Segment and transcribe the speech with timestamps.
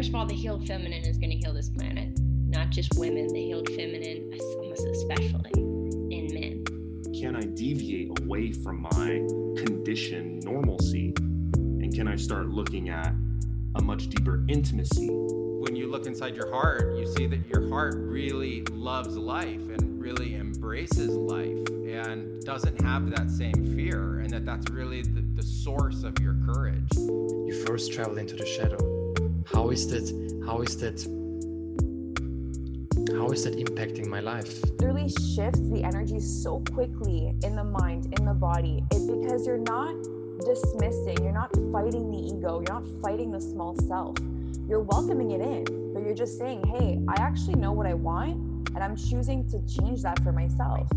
[0.00, 2.08] first of all, the healed feminine is going to heal this planet,
[2.48, 3.28] not just women.
[3.34, 7.12] The healed feminine, almost especially in men.
[7.20, 9.20] Can I deviate away from my
[9.62, 11.12] condition normalcy?
[11.18, 13.12] And can I start looking at
[13.74, 15.08] a much deeper intimacy?
[15.10, 20.00] When you look inside your heart, you see that your heart really loves life and
[20.00, 25.42] really embraces life and doesn't have that same fear, and that that's really the, the
[25.42, 26.88] source of your courage.
[26.96, 28.89] You first travel into the shadow.
[29.60, 30.06] How is that?
[30.46, 30.98] How is that?
[33.12, 34.64] How is that impacting my life?
[34.64, 38.82] It literally shifts the energy so quickly in the mind, in the body.
[38.90, 39.94] It because you're not
[40.46, 44.16] dismissing, you're not fighting the ego, you're not fighting the small self.
[44.66, 48.36] You're welcoming it in, but you're just saying, hey, I actually know what I want,
[48.74, 50.88] and I'm choosing to change that for myself.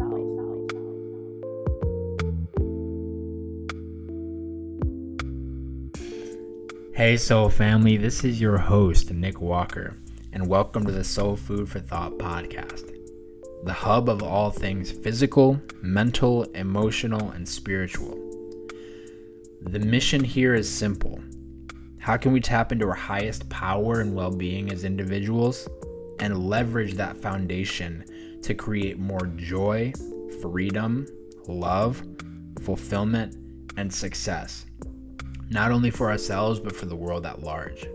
[7.04, 9.98] Hey, Soul Family, this is your host, Nick Walker,
[10.32, 12.90] and welcome to the Soul Food for Thought podcast,
[13.66, 18.18] the hub of all things physical, mental, emotional, and spiritual.
[19.64, 21.20] The mission here is simple
[22.00, 25.68] How can we tap into our highest power and well being as individuals
[26.20, 28.06] and leverage that foundation
[28.44, 29.92] to create more joy,
[30.42, 31.06] freedom,
[31.50, 32.02] love,
[32.62, 33.36] fulfillment,
[33.76, 34.68] and success?
[35.54, 37.86] Not only for ourselves, but for the world at large.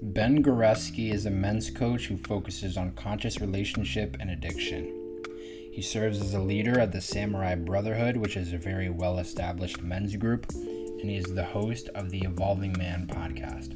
[0.00, 5.22] Ben Goresky is a men's coach who focuses on conscious relationship and addiction.
[5.70, 9.82] He serves as a leader at the Samurai Brotherhood, which is a very well established
[9.82, 13.74] men's group, and he is the host of the Evolving Man podcast.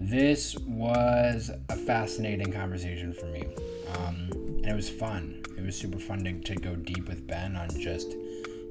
[0.00, 3.44] This was a fascinating conversation for me,
[3.96, 5.42] um, and it was fun.
[5.56, 8.12] It was super fun to, to go deep with Ben on just,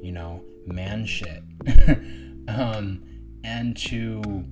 [0.02, 1.44] you know, man shit.
[2.48, 3.04] um,
[3.44, 4.46] and to,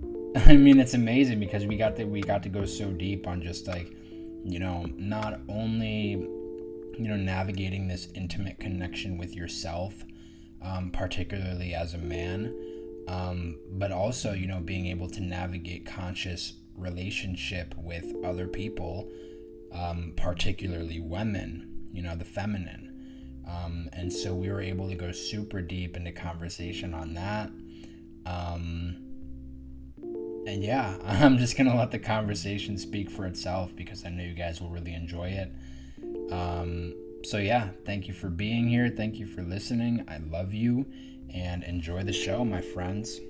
[0.36, 3.42] I mean, it's amazing because we got to we got to go so deep on
[3.42, 3.92] just like,
[4.44, 10.04] you know, not only, you know, navigating this intimate connection with yourself,
[10.62, 12.54] um, particularly as a man,
[13.08, 19.10] um, but also, you know, being able to navigate conscious relationship with other people,
[19.76, 23.42] um, particularly women you know, the feminine.
[23.48, 27.50] Um, and so we were able to go super deep into conversation on that.
[28.26, 28.98] Um,
[30.46, 34.22] and yeah, I'm just going to let the conversation speak for itself because I know
[34.22, 35.52] you guys will really enjoy it.
[36.30, 36.94] Um,
[37.24, 38.90] so, yeah, thank you for being here.
[38.90, 40.04] Thank you for listening.
[40.06, 40.86] I love you
[41.32, 43.20] and enjoy the show, my friends.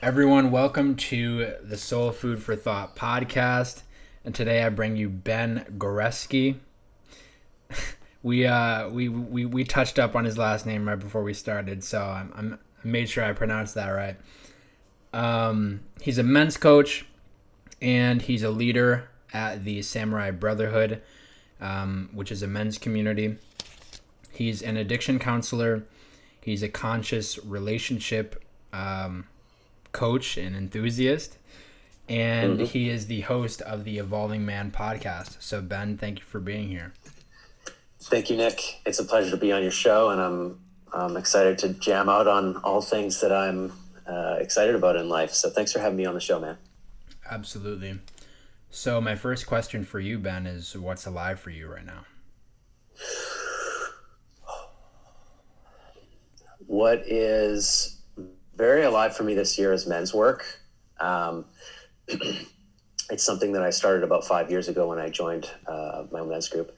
[0.00, 3.82] Everyone, welcome to the Soul Food for Thought podcast
[4.24, 6.58] and today I bring you Ben Goresky.
[8.22, 11.82] we uh we, we we touched up on his last name right before we started,
[11.82, 14.16] so I'm, I'm I made sure I pronounced that right.
[15.12, 17.04] Um, he's a men's coach,
[17.82, 21.02] and he's a leader at the Samurai Brotherhood,
[21.60, 23.36] um, which is a men's community.
[24.30, 25.82] He's an addiction counselor.
[26.40, 29.26] He's a conscious relationship um,
[29.92, 31.38] coach and enthusiast
[32.08, 32.64] and mm-hmm.
[32.64, 35.42] he is the host of the Evolving Man podcast.
[35.42, 36.94] So, Ben, thank you for being here.
[38.00, 38.80] Thank you, Nick.
[38.86, 40.60] It's a pleasure to be on your show, and I'm
[40.92, 43.72] I'm excited to jam out on all things that I'm
[44.06, 45.32] uh, excited about in life.
[45.32, 46.56] So, thanks for having me on the show, man.
[47.30, 47.98] Absolutely.
[48.70, 52.04] So, my first question for you, Ben, is what's alive for you right now?
[56.66, 57.97] What is
[58.58, 60.60] very alive for me this year is men's work.
[60.98, 61.44] Um,
[63.08, 66.48] it's something that I started about five years ago when I joined uh, my men's
[66.48, 66.76] group.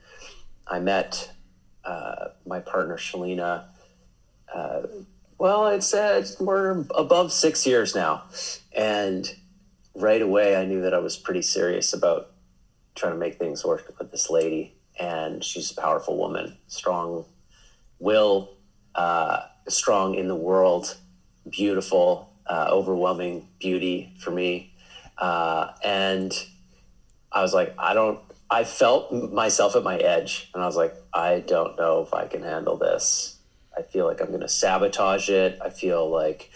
[0.69, 1.33] I met
[1.83, 3.65] uh, my partner Shalina.
[4.55, 4.83] Uh,
[5.39, 8.25] well, it's uh, we're above six years now,
[8.77, 9.35] and
[9.95, 12.31] right away I knew that I was pretty serious about
[12.95, 14.75] trying to make things work with this lady.
[14.99, 17.25] And she's a powerful woman, strong
[17.99, 18.57] will,
[18.95, 20.99] uh, strong in the world,
[21.51, 24.71] beautiful, uh, overwhelming beauty for me
[25.21, 26.33] uh, and
[27.31, 28.19] I was like, I don't,
[28.51, 32.27] I felt myself at my edge and I was like, I don't know if I
[32.27, 33.37] can handle this.
[33.77, 35.59] I feel like I'm going to sabotage it.
[35.63, 36.51] I feel like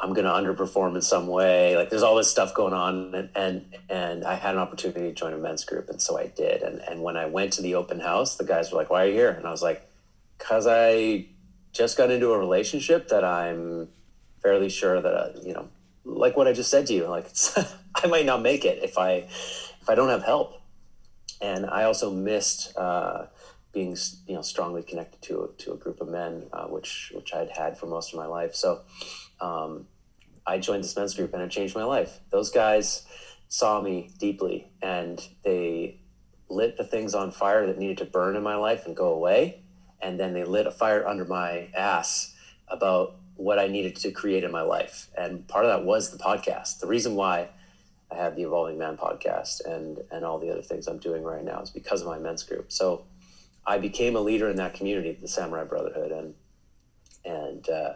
[0.00, 1.76] I'm going to underperform in some way.
[1.76, 3.14] Like there's all this stuff going on.
[3.14, 5.88] And, and, and I had an opportunity to join a men's group.
[5.88, 6.62] And so I did.
[6.62, 9.06] And, and when I went to the open house, the guys were like, why are
[9.08, 9.30] you here?
[9.30, 9.88] And I was like,
[10.38, 11.26] cause I
[11.72, 13.88] just got into a relationship that I'm
[14.42, 15.68] fairly sure that, uh, you know,
[16.04, 17.28] like what I just said to you, like
[17.96, 19.28] I might not make it if I
[19.80, 20.54] if I don't have help.
[21.40, 23.26] And I also missed uh,
[23.72, 23.96] being
[24.26, 27.50] you know strongly connected to a, to a group of men, uh, which which I'd
[27.50, 28.54] had for most of my life.
[28.54, 28.82] So
[29.40, 29.86] um,
[30.46, 32.20] I joined this men's group and it changed my life.
[32.30, 33.06] Those guys
[33.48, 36.00] saw me deeply and they
[36.48, 39.62] lit the things on fire that needed to burn in my life and go away,
[40.02, 42.34] and then they lit a fire under my ass
[42.68, 45.08] about what I needed to create in my life.
[45.16, 46.80] And part of that was the podcast.
[46.80, 47.48] The reason why
[48.10, 51.44] I have the Evolving Man podcast and and all the other things I'm doing right
[51.44, 52.72] now is because of my men's group.
[52.72, 53.04] So
[53.66, 56.34] I became a leader in that community, the Samurai Brotherhood, and
[57.24, 57.92] and uh,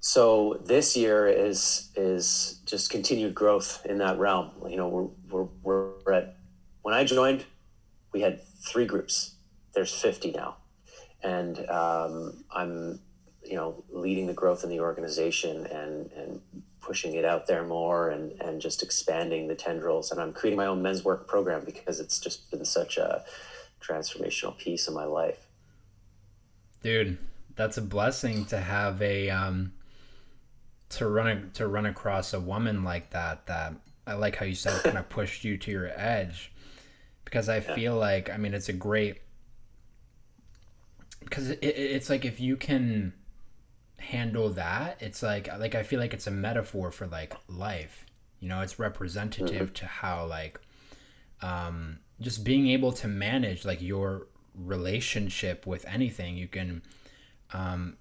[0.00, 4.50] so this year is is just continued growth in that realm.
[4.68, 4.88] You know,
[5.30, 6.36] we're we're, we're at
[6.82, 7.44] when I joined,
[8.12, 9.36] we had three groups.
[9.74, 10.56] There's 50 now,
[11.22, 13.00] and um, I'm
[13.44, 16.40] you know leading the growth in the organization and and
[16.80, 20.10] pushing it out there more and and just expanding the tendrils.
[20.10, 23.24] And I'm creating my own men's work program because it's just been such a
[23.80, 25.46] transformational piece in my life.
[26.82, 27.18] Dude,
[27.54, 29.72] that's a blessing to have a um
[30.90, 33.74] to run a, to run across a woman like that that
[34.06, 36.52] I like how you said kind of pushed you to your edge
[37.24, 37.74] because I yeah.
[37.74, 39.21] feel like I mean it's a great
[41.24, 43.12] because it, it's like if you can
[43.98, 48.04] handle that it's like like I feel like it's a metaphor for like life.
[48.40, 49.74] You know it's representative mm-hmm.
[49.74, 50.60] to how like
[51.40, 56.82] um just being able to manage like your relationship with anything you can
[57.52, 57.96] um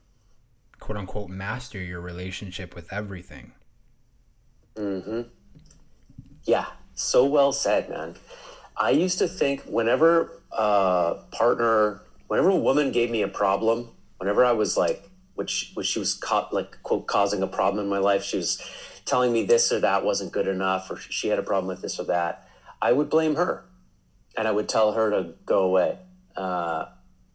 [0.80, 3.54] quote unquote master your relationship with everything.
[4.76, 5.22] Mm-hmm.
[6.44, 8.16] Yeah so well said man.
[8.78, 12.02] I used to think whenever a partner
[12.32, 16.14] whenever a woman gave me a problem whenever i was like which which she was
[16.14, 18.62] caught like quote causing a problem in my life she was
[19.04, 22.00] telling me this or that wasn't good enough or she had a problem with this
[22.00, 22.48] or that
[22.82, 23.66] i would blame her.
[24.38, 26.00] And I would tell her to go away,
[26.38, 26.86] uh,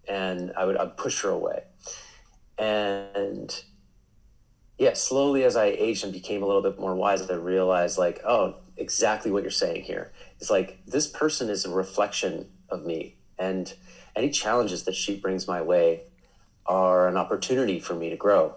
[0.09, 1.65] and I would I'd push her away,
[2.57, 3.55] and
[4.79, 8.23] yeah, slowly as I aged and became a little bit more wise, I realized like,
[8.27, 10.13] oh, exactly what you're saying here.
[10.41, 13.75] It's like this person is a reflection of me, and
[14.17, 16.03] any challenges that she brings my way
[16.65, 18.55] are an opportunity for me to grow,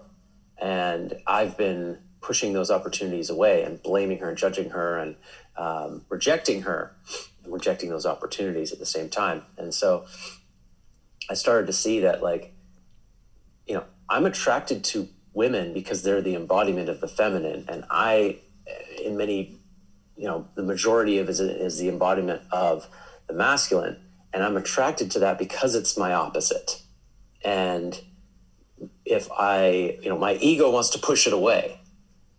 [0.58, 5.16] and I've been pushing those opportunities away and blaming her and judging her and
[5.56, 6.94] um, rejecting her
[7.44, 9.42] and rejecting those opportunities at the same time.
[9.56, 10.06] And so
[11.30, 12.52] I started to see that, like,
[13.66, 17.64] you know, I'm attracted to women because they're the embodiment of the feminine.
[17.68, 18.38] And I,
[19.02, 19.60] in many,
[20.16, 22.88] you know, the majority of is the embodiment of
[23.28, 23.98] the masculine.
[24.32, 26.82] And I'm attracted to that because it's my opposite.
[27.44, 28.00] And
[29.04, 31.80] if I, you know, my ego wants to push it away,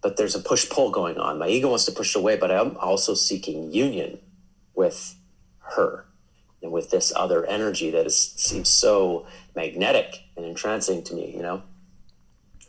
[0.02, 1.38] but there's a push pull going on.
[1.38, 4.20] My ego wants to push it away, but I'm also seeking union
[4.74, 5.16] with
[5.76, 6.06] her
[6.62, 11.42] and with this other energy that is, seems so magnetic and entrancing to me, you
[11.42, 11.64] know?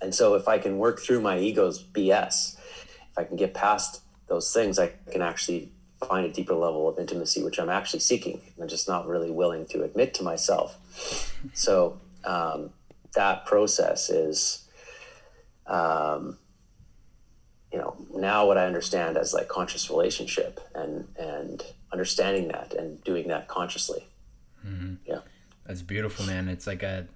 [0.00, 4.02] And so if I can work through my ego's BS, if I can get past
[4.26, 5.72] those things, I can actually
[6.06, 8.40] find a deeper level of intimacy, which I'm actually seeking.
[8.60, 10.78] I'm just not really willing to admit to myself.
[11.54, 12.70] So um,
[13.16, 14.68] that process is,
[15.66, 16.38] um,
[17.72, 23.02] you know, now what I understand as like conscious relationship and, and, understanding that and
[23.04, 24.06] doing that consciously.
[24.66, 24.94] Mm-hmm.
[25.04, 25.20] Yeah.
[25.66, 26.48] That's beautiful, man.
[26.48, 27.06] It's like a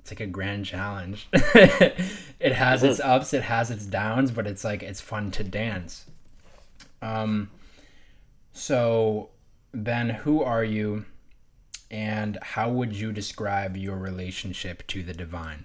[0.00, 1.28] it's like a grand challenge.
[1.32, 3.10] it has its mm-hmm.
[3.10, 6.06] ups, it has its downs, but it's like it's fun to dance.
[7.00, 7.50] Um
[8.54, 9.28] so
[9.74, 11.04] Ben, who are you
[11.90, 15.64] and how would you describe your relationship to the divine?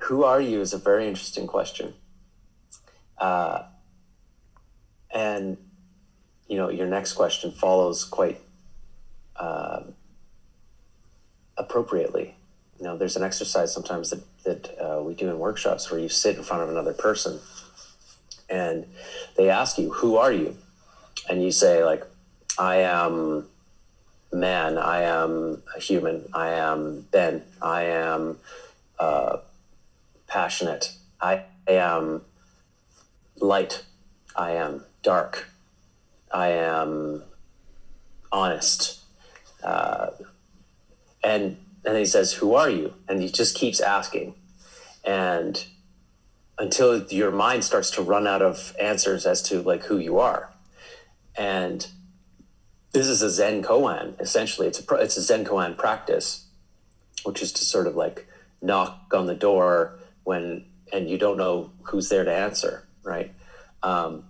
[0.00, 1.94] Who are you is a very interesting question.
[3.18, 3.64] Uh,
[5.10, 5.58] and
[6.46, 8.40] you know, your next question follows quite
[9.36, 9.80] uh,
[11.56, 12.36] appropriately.
[12.78, 16.08] You know, there's an exercise sometimes that that uh, we do in workshops where you
[16.08, 17.40] sit in front of another person,
[18.48, 18.86] and
[19.36, 20.56] they ask you, "Who are you?"
[21.28, 22.04] And you say, like,
[22.58, 23.48] "I am."
[24.30, 28.36] man, I am a human, I am Ben, I am
[28.98, 29.38] uh,
[30.26, 32.20] passionate, I am
[33.40, 33.84] light.
[34.38, 35.48] I am dark.
[36.32, 37.24] I am
[38.30, 39.00] honest.
[39.62, 40.10] Uh,
[41.24, 44.34] and and he says, "Who are you?" And he just keeps asking,
[45.04, 45.64] and
[46.58, 50.52] until your mind starts to run out of answers as to like who you are.
[51.36, 51.86] And
[52.92, 54.20] this is a Zen koan.
[54.20, 56.46] Essentially, it's a it's a Zen koan practice,
[57.24, 58.26] which is to sort of like
[58.60, 63.34] knock on the door when and you don't know who's there to answer right?
[63.82, 64.24] Um,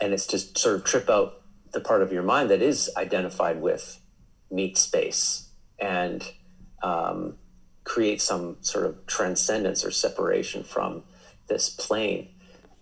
[0.00, 3.62] and it's to sort of trip out the part of your mind that is identified
[3.62, 4.00] with
[4.50, 6.32] meat space and
[6.82, 7.36] um,
[7.90, 11.02] create some sort of transcendence or separation from
[11.48, 12.28] this plane.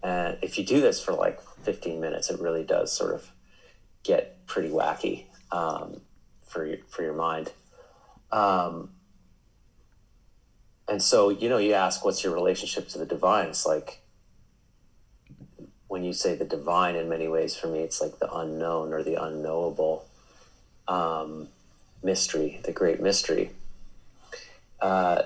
[0.02, 3.30] And if you do this for like 15 minutes, it really does sort of
[4.02, 6.02] get pretty wacky um,
[6.46, 7.52] for your, for your mind.
[8.30, 8.90] Um,
[10.86, 13.48] and so, you know, you ask, what's your relationship to the divine?
[13.48, 14.02] It's like,
[15.86, 19.02] when you say the divine, in many ways, for me, it's like the unknown or
[19.02, 20.06] the unknowable
[20.86, 21.48] um,
[22.02, 23.52] mystery, the great mystery.
[24.80, 25.23] Uh,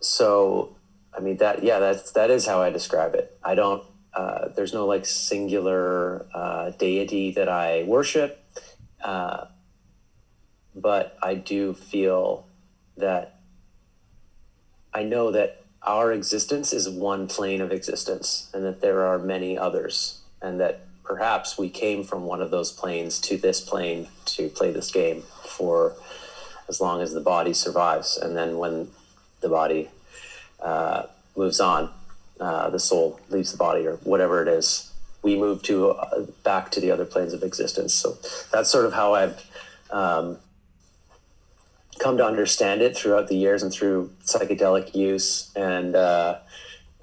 [0.00, 0.76] so,
[1.16, 3.36] I mean, that, yeah, that's, that is how I describe it.
[3.42, 3.82] I don't,
[4.14, 8.44] uh, there's no like singular uh, deity that I worship.
[9.02, 9.46] Uh,
[10.74, 12.46] but I do feel
[12.96, 13.40] that
[14.94, 19.56] I know that our existence is one plane of existence and that there are many
[19.56, 24.48] others and that perhaps we came from one of those planes to this plane to
[24.48, 25.94] play this game for
[26.68, 28.88] as long as the body survives and then when
[29.40, 29.88] the body
[30.60, 31.04] uh,
[31.36, 31.90] moves on
[32.40, 36.70] uh, the soul leaves the body or whatever it is we move to uh, back
[36.70, 38.16] to the other planes of existence so
[38.52, 39.44] that's sort of how i've
[39.90, 40.38] um,
[41.98, 46.38] come to understand it throughout the years and through psychedelic use and uh,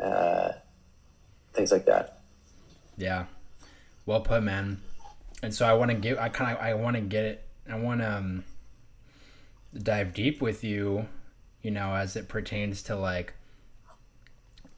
[0.01, 0.51] uh,
[1.53, 2.19] things like that.
[2.97, 3.25] Yeah,
[4.05, 4.81] well put, man.
[5.43, 7.75] And so I want to give, I kind of, I want to get it, I
[7.75, 8.43] want to um,
[9.77, 11.07] dive deep with you,
[11.61, 13.33] you know, as it pertains to like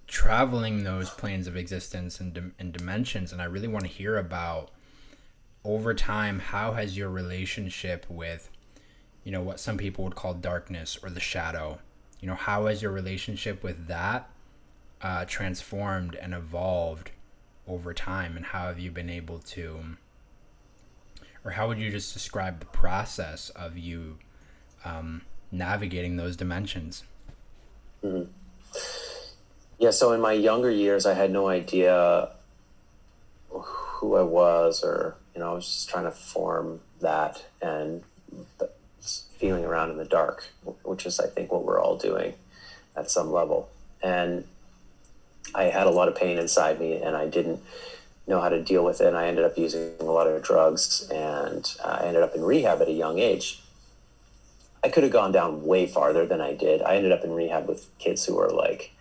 [0.07, 3.31] traveling those planes of existence and, and dimensions.
[3.31, 4.71] And I really want to hear about
[5.63, 8.49] over time, how has your relationship with
[9.27, 11.79] you know what some people would call darkness or the shadow
[12.21, 14.29] you know how has your relationship with that
[15.01, 17.11] uh, transformed and evolved
[17.67, 19.97] over time and how have you been able to
[21.43, 24.17] or how would you just describe the process of you
[24.85, 27.03] um, navigating those dimensions
[28.03, 28.29] mm-hmm.
[29.79, 32.29] yeah so in my younger years i had no idea
[33.49, 38.03] who i was or you know i was just trying to form that and
[39.37, 40.45] feeling around in the dark,
[40.83, 42.33] which is, I think, what we're all doing
[42.95, 43.69] at some level.
[44.01, 44.45] And
[45.53, 47.61] I had a lot of pain inside me, and I didn't
[48.27, 49.07] know how to deal with it.
[49.07, 52.81] And I ended up using a lot of drugs, and I ended up in rehab
[52.81, 53.61] at a young age.
[54.83, 56.81] I could have gone down way farther than I did.
[56.81, 58.91] I ended up in rehab with kids who were like,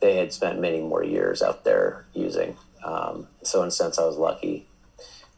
[0.00, 2.56] they had spent many more years out there using.
[2.84, 4.66] Um, so in a sense, I was lucky.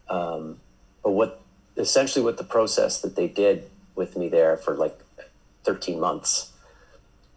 [0.09, 0.61] Um,
[1.02, 1.40] but what
[1.76, 4.99] essentially what the process that they did with me there for like
[5.64, 6.52] 13 months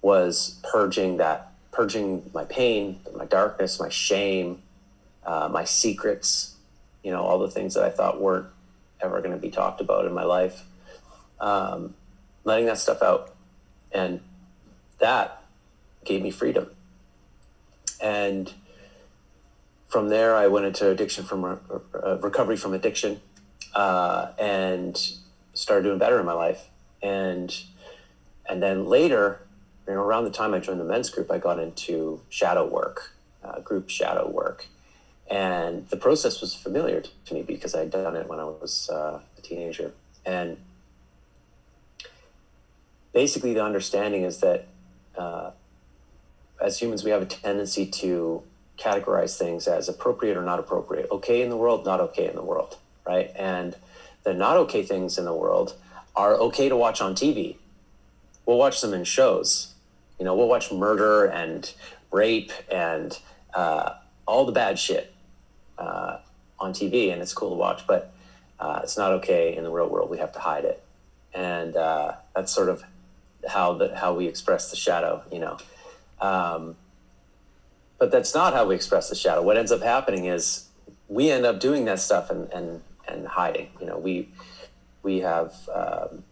[0.02, 4.62] was purging that purging my pain my darkness my shame
[5.26, 6.56] uh, my secrets
[7.04, 8.48] you know all the things that i thought weren't
[9.02, 10.64] ever going to be talked about in my life
[11.44, 11.94] um,
[12.44, 13.34] letting that stuff out
[13.92, 14.22] and
[15.00, 15.44] that
[16.06, 16.70] gave me freedom
[18.02, 18.54] and
[19.88, 23.22] from there i went into addiction from uh, recovery from addiction
[23.74, 25.18] uh, and
[25.54, 26.70] started doing better in my life.
[27.02, 27.56] And
[28.48, 29.40] and then later,
[29.88, 33.16] you know, around the time I joined the men's group, I got into shadow work,
[33.44, 34.68] uh, group shadow work,
[35.30, 39.20] and the process was familiar to me because I'd done it when I was uh,
[39.38, 39.94] a teenager.
[40.26, 40.58] And
[43.14, 44.68] basically, the understanding is that
[45.18, 45.52] uh,
[46.62, 48.44] as humans, we have a tendency to
[48.78, 52.44] categorize things as appropriate or not appropriate, okay in the world, not okay in the
[52.44, 53.32] world right?
[53.36, 53.76] And
[54.24, 55.76] the not okay things in the world
[56.16, 57.58] are okay to watch on TV.
[58.46, 59.74] We'll watch them in shows.
[60.20, 61.72] You know, we'll watch murder and
[62.12, 63.18] rape and
[63.54, 63.94] uh,
[64.26, 65.14] all the bad shit
[65.78, 66.18] uh,
[66.60, 67.88] on TV, and it's cool to watch.
[67.88, 68.14] But
[68.60, 70.10] uh, it's not okay in the real world.
[70.10, 70.84] We have to hide it,
[71.34, 72.84] and uh, that's sort of
[73.48, 75.24] how the how we express the shadow.
[75.32, 75.58] You know.
[76.20, 76.76] Um,
[78.00, 79.42] but that's not how we express the shadow.
[79.42, 80.68] What ends up happening is
[81.08, 83.70] we end up doing that stuff and, and and hiding.
[83.80, 84.30] You know, we
[85.04, 86.24] we have um,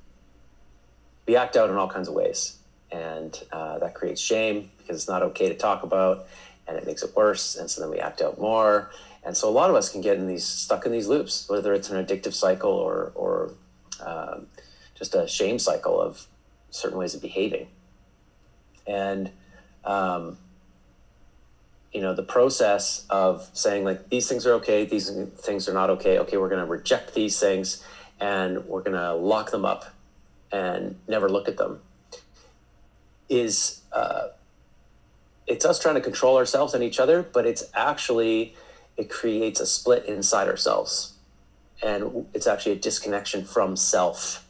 [1.27, 2.58] we act out in all kinds of ways,
[2.91, 6.27] and uh, that creates shame because it's not okay to talk about,
[6.68, 7.56] and it makes it worse.
[7.56, 8.91] And so then we act out more,
[9.24, 11.74] and so a lot of us can get in these stuck in these loops, whether
[11.74, 13.53] it's an addictive cycle or or
[14.06, 14.48] um,
[14.96, 16.27] just a shame cycle of
[16.72, 17.68] certain ways of behaving,
[18.88, 19.32] and
[19.86, 20.38] um,
[21.94, 25.90] you know the process of saying like these things are okay these things are not
[25.90, 27.86] okay okay we're going to reject these things
[28.20, 29.94] and we're going to lock them up
[30.51, 31.80] and never look at them
[33.28, 34.28] is uh,
[35.48, 38.56] it's us trying to control ourselves and each other but it's actually
[38.98, 41.13] it creates a split inside ourselves.
[41.84, 44.48] And it's actually a disconnection from self.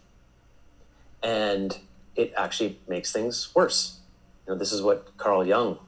[1.23, 1.77] And
[2.15, 3.99] it actually makes things worse.
[4.45, 5.79] You know, this is what Carl Jung,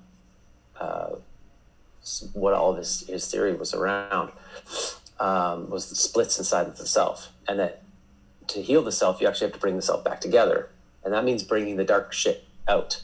[0.80, 1.16] uh,
[2.34, 4.32] what all his, his theory was around,
[5.20, 7.32] um, was the splits inside of the self.
[7.48, 7.84] And that
[8.48, 10.70] to heal the self, you actually have to bring the self back together.
[11.04, 13.02] And that means bringing the dark shit out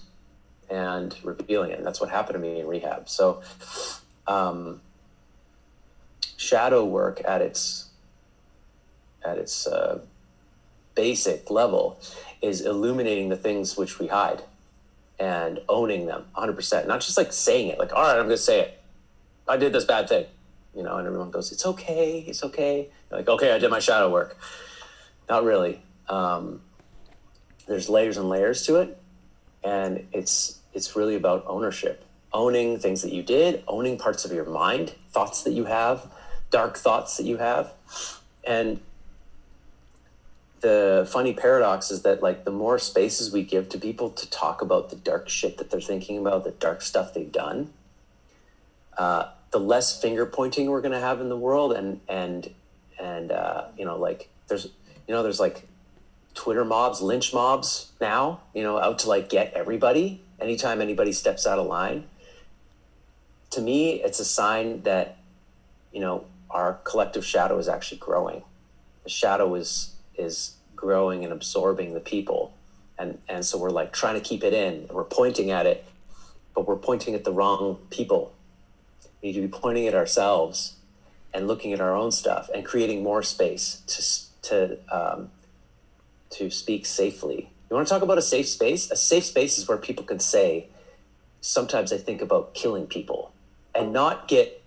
[0.69, 1.77] and revealing it.
[1.77, 3.09] And that's what happened to me in rehab.
[3.09, 3.41] So,
[4.27, 4.81] um,
[6.38, 7.89] shadow work at its
[9.23, 9.99] at its uh,
[10.95, 11.99] basic level
[12.41, 14.43] is illuminating the things which we hide
[15.19, 18.38] and owning them 100% not just like saying it like all right i'm going to
[18.38, 18.81] say it.
[19.48, 20.25] I did this bad thing
[20.75, 22.89] you know and everyone goes it's okay it's okay.
[23.10, 24.38] You're like okay i did my shadow work.
[25.27, 25.81] Not really.
[26.08, 26.62] Um,
[27.67, 29.00] there's layers and layers to it
[29.63, 32.05] and it's it's really about ownership.
[32.31, 36.10] Owning things that you did owning parts of your mind thoughts that you have
[36.51, 37.74] dark thoughts that you have
[38.48, 38.79] and
[40.61, 44.61] the funny paradox is that like the more spaces we give to people to talk
[44.61, 47.73] about the dark shit that they're thinking about the dark stuff they've done
[48.99, 51.73] uh, the less finger pointing we're going to have in the world.
[51.73, 52.53] And and
[52.99, 54.65] and uh, you know like there's
[55.07, 55.65] you know there's like
[56.35, 61.47] twitter mobs lynch mobs now you know out to like get everybody anytime anybody steps
[61.47, 62.03] out of line.
[63.51, 65.17] To me it's a sign that
[65.91, 68.43] you know our collective shadow is actually growing.
[69.03, 72.53] The shadow is is growing and absorbing the people.
[72.97, 74.88] And and so we're like trying to keep it in.
[74.91, 75.85] We're pointing at it
[76.59, 78.33] but we're pointing at the wrong people.
[79.21, 80.75] We need to be pointing at ourselves
[81.33, 85.31] and looking at our own stuff and creating more space to to um,
[86.31, 87.49] to speak safely.
[87.69, 88.91] You want to talk about a safe space?
[88.91, 90.67] A safe space is where people can say
[91.41, 93.31] sometimes i think about killing people
[93.73, 94.61] and not get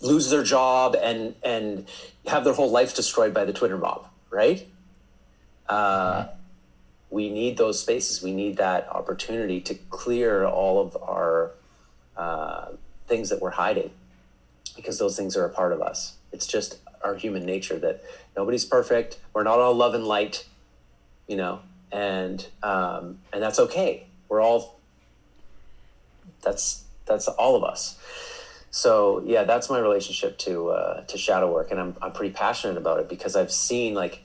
[0.00, 1.88] lose their job and and
[2.28, 4.66] have their whole life destroyed by the Twitter mob, right?
[5.68, 6.28] Uh,
[7.10, 8.22] we need those spaces.
[8.22, 11.52] We need that opportunity to clear all of our
[12.16, 12.68] uh,
[13.06, 13.90] things that we're hiding,
[14.76, 16.16] because those things are a part of us.
[16.32, 18.02] It's just our human nature that
[18.36, 19.18] nobody's perfect.
[19.32, 20.46] We're not all love and light,
[21.26, 21.60] you know,
[21.90, 24.06] and um, and that's okay.
[24.28, 24.78] We're all
[26.42, 27.98] that's that's all of us
[28.70, 32.76] so yeah that's my relationship to uh, to shadow work and I'm, I'm pretty passionate
[32.76, 34.22] about it because i've seen like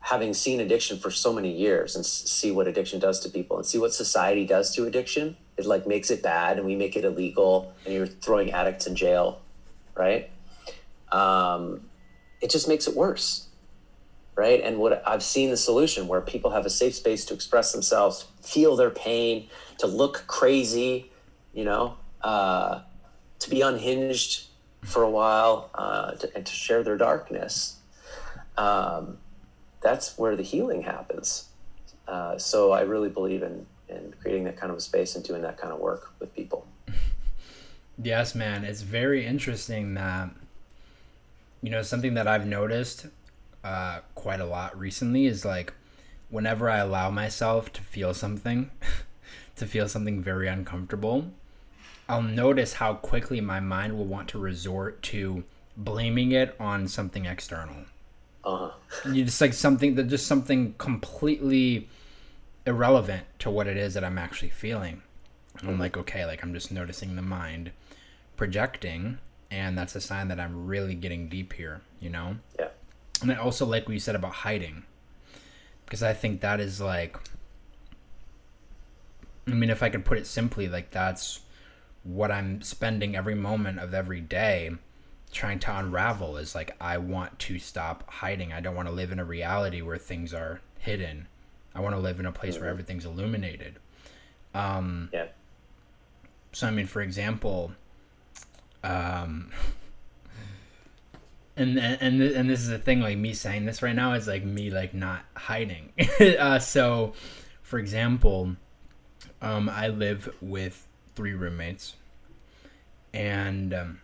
[0.00, 3.64] having seen addiction for so many years and see what addiction does to people and
[3.64, 7.04] see what society does to addiction it like makes it bad and we make it
[7.04, 9.40] illegal and you're throwing addicts in jail
[9.94, 10.30] right?
[11.10, 11.82] Um,
[12.40, 13.48] it just makes it worse
[14.34, 14.62] right?
[14.62, 18.26] And what i've seen the solution where people have a safe space to express themselves
[18.42, 21.10] feel their pain to look crazy
[21.52, 21.96] you know?
[22.22, 22.80] Uh,
[23.42, 24.46] to be unhinged
[24.82, 27.76] for a while uh, to, and to share their darkness.
[28.56, 29.18] Um,
[29.80, 31.48] that's where the healing happens.
[32.06, 35.42] Uh, so I really believe in, in creating that kind of a space and doing
[35.42, 36.66] that kind of work with people.
[38.02, 38.64] Yes, man.
[38.64, 40.30] It's very interesting that,
[41.62, 43.06] you know, something that I've noticed
[43.62, 45.74] uh, quite a lot recently is like
[46.30, 48.70] whenever I allow myself to feel something,
[49.56, 51.30] to feel something very uncomfortable,
[52.12, 55.44] I'll notice how quickly my mind will want to resort to
[55.78, 57.86] blaming it on something external.
[58.44, 58.70] Uh-huh.
[59.10, 61.88] You just like something that just something completely
[62.66, 65.00] irrelevant to what it is that I'm actually feeling.
[65.58, 67.72] And I'm like, okay, like I'm just noticing the mind
[68.36, 69.16] projecting,
[69.50, 72.36] and that's a sign that I'm really getting deep here, you know?
[72.58, 72.68] Yeah.
[73.22, 74.84] And I also like what you said about hiding,
[75.86, 77.16] because I think that is like,
[79.46, 81.40] I mean, if I could put it simply, like that's
[82.04, 84.70] what I'm spending every moment of every day
[85.30, 88.52] trying to unravel is like I want to stop hiding.
[88.52, 91.28] I don't want to live in a reality where things are hidden.
[91.74, 93.76] I want to live in a place where everything's illuminated.
[94.54, 95.26] Um, Yeah.
[96.52, 97.72] so I mean, for example,
[98.84, 99.50] um,
[101.56, 103.00] and and and this is the thing.
[103.00, 105.92] Like me saying this right now is like me like not hiding.
[106.38, 107.14] uh, so,
[107.62, 108.56] for example,
[109.40, 111.94] um, I live with three roommates,
[113.12, 114.00] and um,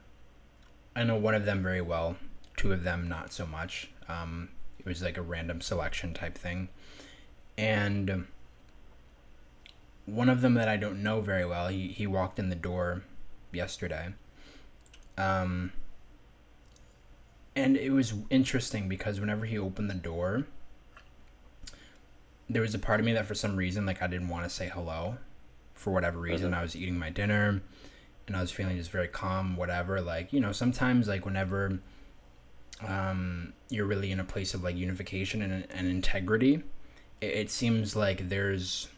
[0.94, 2.16] I know one of them very well.
[2.57, 3.90] Two of them not so much.
[4.09, 6.68] Um, it was like a random selection type thing,
[7.57, 8.11] and.
[8.11, 8.29] Um,
[10.09, 13.03] one of them that I don't know very well, he, he walked in the door
[13.53, 14.14] yesterday.
[15.18, 15.73] Um,
[17.55, 20.47] and it was interesting because whenever he opened the door,
[22.49, 24.51] there was a part of me that for some reason, like, I didn't want to
[24.51, 25.18] say hello
[25.78, 26.52] for whatever reason.
[26.54, 27.62] I was eating my dinner
[28.26, 30.00] and I was feeling just very calm, whatever.
[30.00, 31.78] Like, you know, sometimes like whenever
[32.86, 36.62] um, you're really in a place of like unification and, and integrity,
[37.20, 38.88] it, it seems like there's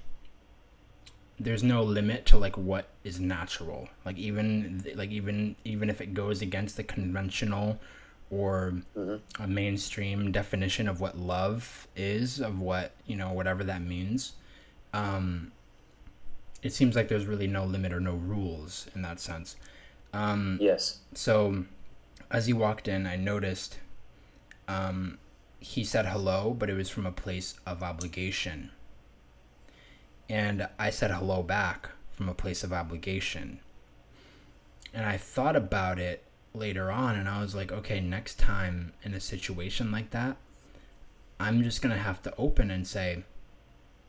[1.39, 6.13] there's no limit to like what is natural like even like even even if it
[6.13, 7.81] goes against the conventional
[8.31, 8.75] or
[9.39, 14.33] a mainstream definition of what love is of what you know whatever that means
[14.93, 15.51] um
[16.63, 19.57] it seems like there's really no limit or no rules in that sense.
[20.13, 20.99] Um Yes.
[21.15, 21.65] so
[22.31, 23.79] as he walked in i noticed
[24.69, 25.19] um
[25.59, 28.71] he said hello but it was from a place of obligation.
[30.29, 33.61] And i said hello back from a place of obligation.
[34.95, 39.15] And i thought about it later on and i was like okay next time in
[39.15, 40.37] a situation like that
[41.39, 43.23] i'm just gonna have to open and say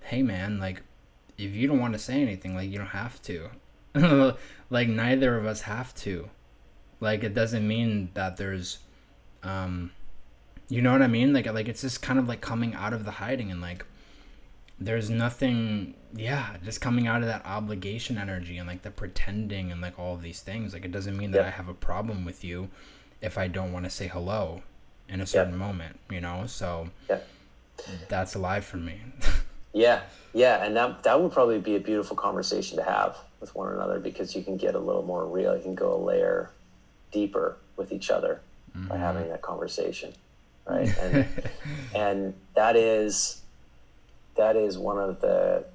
[0.05, 0.81] hey man like
[1.49, 3.49] if you don't want to say anything like you don't have to.
[4.69, 6.29] Like neither of us have to.
[7.01, 8.79] Like it doesn't mean that there's
[9.43, 9.91] um
[10.69, 11.33] you know what i mean?
[11.33, 13.85] Like like it's just kind of like coming out of the hiding and like
[14.79, 19.81] there's nothing yeah just coming out of that obligation energy and like the pretending and
[19.81, 20.73] like all of these things.
[20.73, 22.69] Like it doesn't mean that i have a problem with you
[23.21, 24.63] if i don't want to say hello
[25.09, 26.45] in a certain moment you know?
[26.47, 27.19] So Yeah.
[28.07, 29.01] that's alive for me
[29.73, 30.01] Yeah,
[30.33, 33.99] yeah, and that that would probably be a beautiful conversation to have with one another
[33.99, 35.55] because you can get a little more real.
[35.55, 36.51] You can go a layer
[37.11, 38.41] deeper with each other
[38.73, 38.95] by mm-hmm.
[38.95, 40.13] having that conversation,
[40.65, 40.89] right?
[41.01, 41.27] And
[41.95, 43.41] and that is
[44.35, 45.65] that is one of the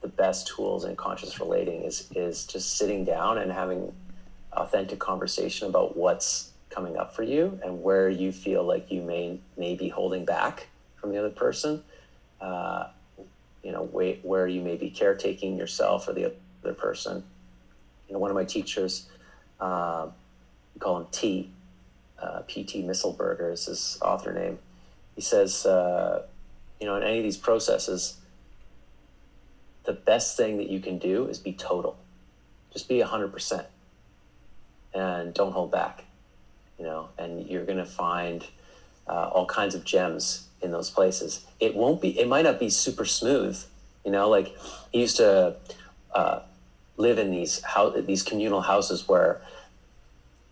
[0.00, 3.92] the best tools in conscious relating is is just sitting down and having
[4.52, 9.38] authentic conversation about what's coming up for you and where you feel like you may
[9.56, 11.82] may be holding back from the other person
[12.40, 12.88] uh,
[13.62, 17.24] you know, way, where you may be caretaking yourself or the other person.
[18.08, 19.08] You know, one of my teachers,
[19.60, 20.08] uh,
[20.74, 21.50] we call him T,
[22.20, 22.82] uh, P.T.
[22.82, 24.58] Mistlberger is his author name.
[25.14, 26.26] He says, uh,
[26.80, 28.16] you know, in any of these processes,
[29.84, 31.98] the best thing that you can do is be total.
[32.72, 33.66] Just be 100%
[34.94, 36.04] and don't hold back,
[36.78, 38.46] you know, and you're going to find
[39.06, 41.44] uh, all kinds of gems in those places.
[41.58, 43.62] It won't be, it might not be super smooth,
[44.04, 44.56] you know, like
[44.92, 45.56] he used to
[46.14, 46.40] uh,
[46.96, 49.40] live in these house, these communal houses where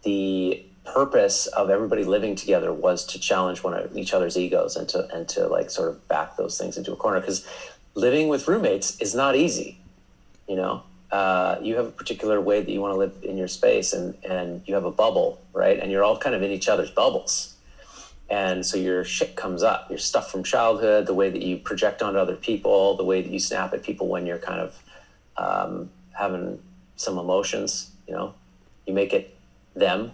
[0.04, 4.88] the purpose of everybody living together was to challenge one of each other's egos and
[4.88, 7.20] to and to like sort of back those things into a corner.
[7.20, 7.46] Because
[7.94, 9.78] living with roommates is not easy
[10.48, 10.82] you know?
[11.12, 14.14] Uh, you have a particular way that you want to live in your space and
[14.28, 15.78] and you have a bubble right?
[15.78, 17.54] And you're all kind of in each other's bubbles
[18.30, 19.88] and so your shit comes up.
[19.88, 23.30] Your stuff from childhood the way that you project onto other people the way that
[23.30, 24.82] you snap at people when you're kind of
[25.36, 26.60] um, having
[26.96, 28.34] some emotions you know?
[28.86, 29.36] You make it
[29.74, 30.12] them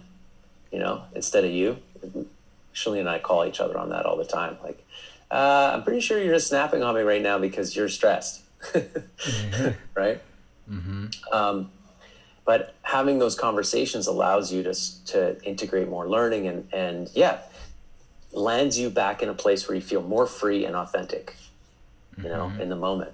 [0.71, 1.77] you know instead of you.
[2.73, 4.57] Shirley and I call each other on that all the time.
[4.63, 4.85] Like
[5.31, 8.41] uh, I'm pretty sure you're just snapping on me right now because you're stressed.
[9.95, 10.21] Right?
[11.31, 11.71] Um,
[12.45, 14.73] but having those conversations allows you to
[15.05, 17.39] to integrate more learning and and yeah
[18.35, 21.35] lands you back in a place where you feel more free and authentic
[22.17, 23.11] you know in the moment.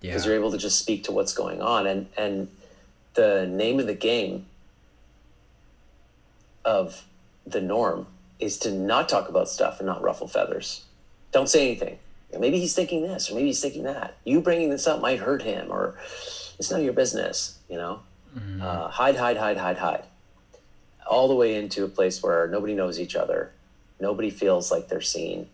[0.00, 1.86] Yeah because you're able to just speak to what's going on.
[1.86, 2.48] And and
[3.14, 4.46] the name of the game
[6.64, 7.04] of
[7.46, 8.06] the norm
[8.38, 10.84] is to not talk about stuff and not ruffle feathers.
[11.32, 11.98] Don't say anything.
[12.38, 14.16] Maybe he's thinking this or maybe he's thinking that.
[14.24, 15.96] You bringing this up might hurt him or
[16.58, 18.00] it's none of your business you know?
[18.62, 20.04] Uh, hide hide hide hide hide.
[21.06, 23.52] All the way into a place where nobody knows each other
[24.00, 25.48] nobody feels like they're seen.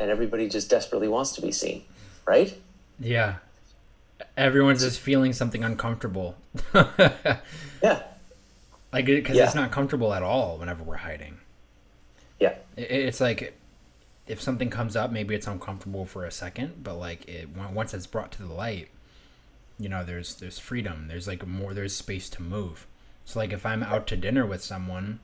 [0.00, 1.84] And everybody just desperately wants to be seen
[2.26, 2.58] right?
[2.98, 3.36] Yeah.
[4.36, 6.36] Everyone's just feeling something uncomfortable.
[7.82, 8.02] Yeah.
[8.92, 9.44] Like because Yeah.
[9.44, 11.38] it's not comfortable at all whenever we're hiding.
[12.40, 12.54] Yeah.
[12.76, 13.58] It's like
[14.26, 18.06] if something comes up maybe it's uncomfortable for a second but like it once it's
[18.06, 18.88] brought to the light
[19.78, 21.08] you know there's there's freedom.
[21.08, 22.86] There's like more there's space to move.
[23.26, 25.20] So like if i'm out to dinner with someone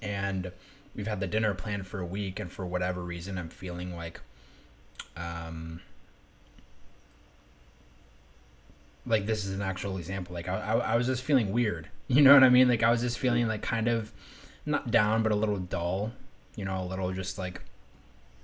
[0.00, 0.52] and
[0.94, 4.20] we've had the dinner planned for a week and for whatever reason i'm feeling like
[5.16, 5.80] um
[9.06, 10.34] like this is an actual example.
[10.34, 11.88] Like I, I, I was just feeling weird.
[12.08, 12.68] You know what i mean?
[12.68, 14.12] Like i was just feeling like kind of
[14.66, 16.12] not down but a little dull
[16.56, 17.62] you know a little just like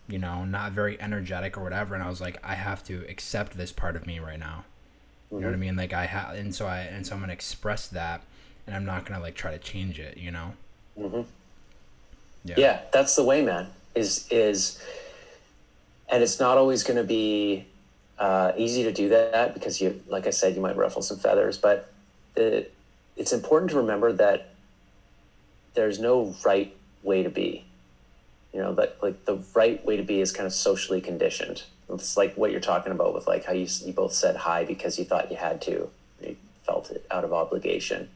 [0.09, 1.95] you know not very energetic or whatever.
[1.95, 4.65] And i was like i have to accept this part of me right now.
[5.31, 5.77] You know what i mean?
[5.77, 8.23] Like i have and so i and so i'm gonna express that
[8.67, 10.55] and i'm not gonna like try to change it you know
[12.57, 14.83] yeah that's the way man is is
[16.09, 17.67] and it's not always going to be
[18.19, 21.57] uh, easy to do that because you like i said you might ruffle some feathers
[21.57, 21.93] but
[22.35, 22.75] it,
[23.17, 24.55] it's important to remember that
[25.75, 27.65] there's no right way to be.
[28.53, 31.65] You know, that like the right way to be is kind of socially conditioned.
[31.91, 34.99] It's like what you're talking about with like how you you both said hi because
[34.99, 35.89] you thought you had to.
[36.23, 38.09] You felt it out of obligation.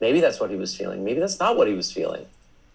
[0.00, 1.04] Maybe that's what he was feeling.
[1.04, 2.26] Maybe that's not what he was feeling.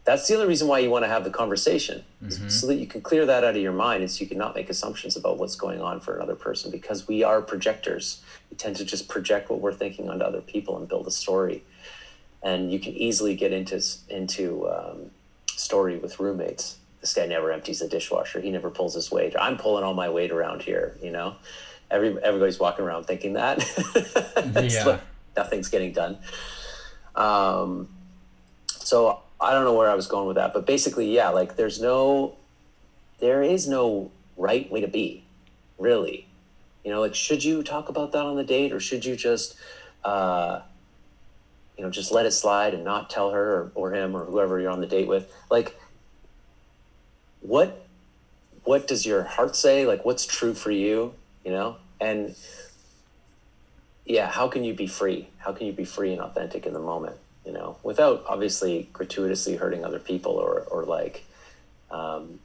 [0.05, 2.49] That's the only reason why you want to have the conversation, mm-hmm.
[2.49, 4.53] so that you can clear that out of your mind and so you can not
[4.53, 8.21] make assumptions about what's going on for another person because we are projectors.
[8.51, 11.63] We tend to just project what we're thinking onto other people and build a story.
[12.41, 15.11] And you can easily get into into um,
[15.47, 16.77] story with roommates.
[16.99, 18.41] This guy never empties the dishwasher.
[18.41, 19.33] He never pulls his weight.
[19.39, 20.97] I'm pulling all my weight around here.
[21.01, 21.35] You know,
[21.89, 23.59] every everybody's walking around thinking that.
[24.69, 24.83] yeah.
[24.83, 25.01] Like
[25.37, 26.17] nothing's getting done.
[27.15, 27.87] Um,
[28.67, 31.81] so I don't know where I was going with that, but basically, yeah, like there's
[31.81, 32.37] no,
[33.19, 35.25] there is no right way to be,
[35.77, 36.27] really.
[36.83, 39.55] You know, like should you talk about that on the date, or should you just,
[40.03, 40.61] uh,
[41.77, 44.59] you know, just let it slide and not tell her or, or him or whoever
[44.59, 45.31] you're on the date with?
[45.49, 45.77] Like,
[47.41, 47.85] what,
[48.63, 49.85] what does your heart say?
[49.85, 51.13] Like, what's true for you?
[51.43, 52.35] You know, and
[54.05, 55.27] yeah, how can you be free?
[55.39, 57.17] How can you be free and authentic in the moment?
[57.45, 61.25] You know, without obviously gratuitously hurting other people or or like,
[61.91, 62.39] um,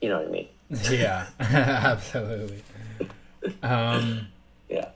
[0.00, 0.48] you know what I mean?
[0.90, 2.62] yeah, absolutely.
[3.62, 4.28] Um,
[4.68, 4.88] yeah.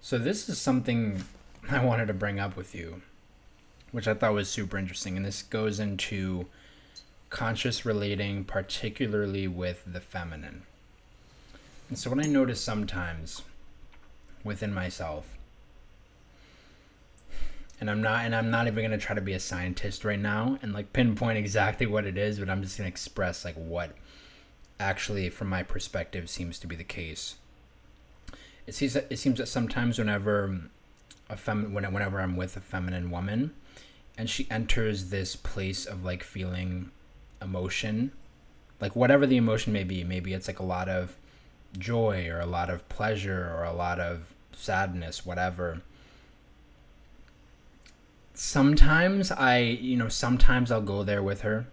[0.00, 1.24] So this is something
[1.68, 3.02] I wanted to bring up with you,
[3.92, 6.46] which I thought was super interesting, and this goes into
[7.30, 10.62] conscious relating, particularly with the feminine.
[11.88, 13.42] And so, what I notice sometimes
[14.44, 15.36] within myself,
[17.80, 20.58] and I'm not, and I'm not even gonna try to be a scientist right now
[20.62, 23.96] and like pinpoint exactly what it is, but I'm just gonna express like what
[24.78, 27.36] actually, from my perspective, seems to be the case.
[28.66, 30.60] It seems that it seems that sometimes whenever
[31.28, 33.52] a fem, whenever I'm with a feminine woman,
[34.18, 36.90] and she enters this place of like feeling
[37.40, 38.12] emotion,
[38.80, 41.16] like whatever the emotion may be, maybe it's like a lot of
[41.78, 45.82] joy or a lot of pleasure or a lot of sadness, whatever.
[48.34, 51.66] Sometimes I, you know, sometimes I'll go there with her,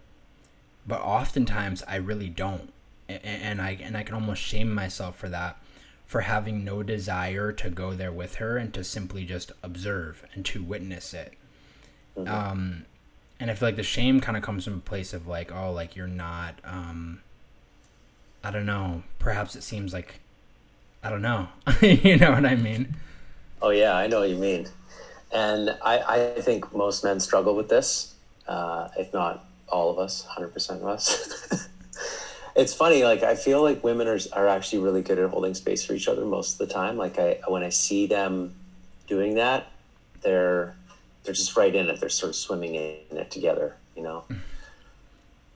[0.86, 2.72] but oftentimes I really don't.
[3.08, 5.56] And I and I can almost shame myself for that,
[6.06, 10.44] for having no desire to go there with her and to simply just observe and
[10.44, 11.32] to witness it.
[12.18, 12.28] Mm-hmm.
[12.28, 12.84] Um,
[13.40, 15.72] and I feel like the shame kind of comes from a place of like, oh,
[15.72, 17.22] like you're not um,
[18.48, 19.02] I don't know.
[19.18, 20.20] Perhaps it seems like
[21.02, 21.48] I don't know.
[21.82, 22.96] you know what I mean?
[23.60, 24.68] Oh yeah, I know what you mean.
[25.30, 28.14] And I, I think most men struggle with this,
[28.46, 31.68] uh, if not all of us, hundred percent of us.
[32.56, 35.84] it's funny, like I feel like women are are actually really good at holding space
[35.84, 36.96] for each other most of the time.
[36.96, 38.54] Like I when I see them
[39.06, 39.66] doing that,
[40.22, 40.74] they're
[41.22, 42.00] they're just right in it.
[42.00, 44.24] They're sort of swimming in it together, you know.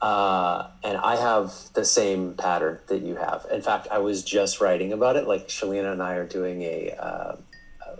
[0.03, 3.45] Uh, and I have the same pattern that you have.
[3.49, 5.29] In fact, I was just writing about it.
[5.29, 7.37] Like Shalina and I are doing a uh,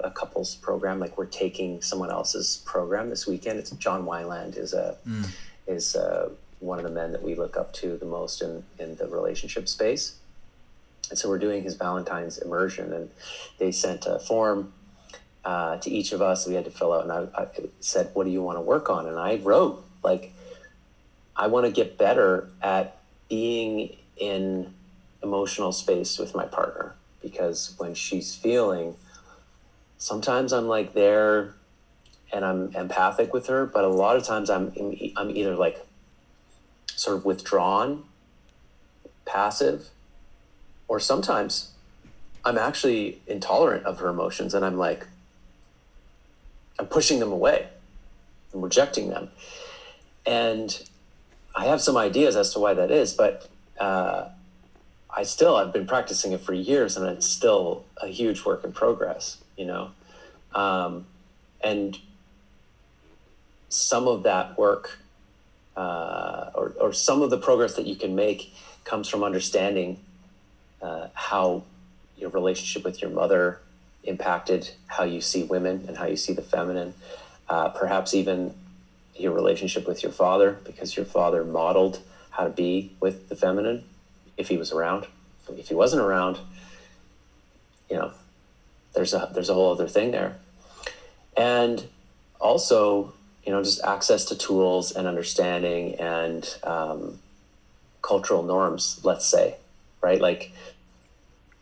[0.03, 0.99] a couples program.
[0.99, 3.57] Like we're taking someone else's program this weekend.
[3.57, 5.29] It's John Wineland is a mm.
[5.65, 8.97] is uh, one of the men that we look up to the most in in
[8.97, 10.17] the relationship space.
[11.09, 13.11] And so we're doing his Valentine's immersion, and
[13.59, 14.73] they sent a form
[15.45, 16.45] uh, to each of us.
[16.45, 17.47] We had to fill out, and I, I
[17.79, 20.32] said, "What do you want to work on?" And I wrote like
[21.35, 22.97] I want to get better at
[23.29, 24.73] being in
[25.21, 28.95] emotional space with my partner because when she's feeling,
[29.97, 31.55] sometimes I'm like there
[32.31, 34.73] and I'm empathic with her, but a lot of times I'm
[35.15, 35.85] I'm either like
[36.87, 38.03] sort of withdrawn,
[39.25, 39.89] passive,
[40.87, 41.71] or sometimes
[42.45, 45.07] I'm actually intolerant of her emotions and I'm like
[46.77, 47.67] I'm pushing them away.
[48.53, 49.29] I'm rejecting them.
[50.25, 50.83] And
[51.55, 53.47] I have some ideas as to why that is, but
[53.79, 54.29] uh,
[55.09, 58.71] I still I've been practicing it for years, and it's still a huge work in
[58.71, 59.37] progress.
[59.57, 59.91] You know,
[60.55, 61.05] um,
[61.63, 61.99] and
[63.69, 64.99] some of that work,
[65.77, 69.99] uh, or or some of the progress that you can make, comes from understanding
[70.81, 71.63] uh, how
[72.17, 73.59] your relationship with your mother
[74.03, 76.93] impacted how you see women and how you see the feminine.
[77.47, 78.53] Uh, perhaps even
[79.15, 81.99] your relationship with your father because your father modeled
[82.31, 83.83] how to be with the feminine
[84.37, 85.07] if he was around.
[85.49, 86.39] If he wasn't around,
[87.89, 88.11] you know,
[88.93, 90.37] there's a there's a whole other thing there.
[91.35, 91.87] And
[92.39, 97.19] also, you know, just access to tools and understanding and um,
[98.01, 99.55] cultural norms, let's say,
[100.01, 100.21] right?
[100.21, 100.51] Like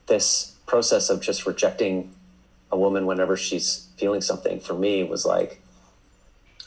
[0.08, 2.14] this process of just rejecting
[2.72, 5.62] a woman whenever she's feeling something for me was like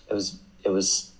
[0.09, 1.12] it was it was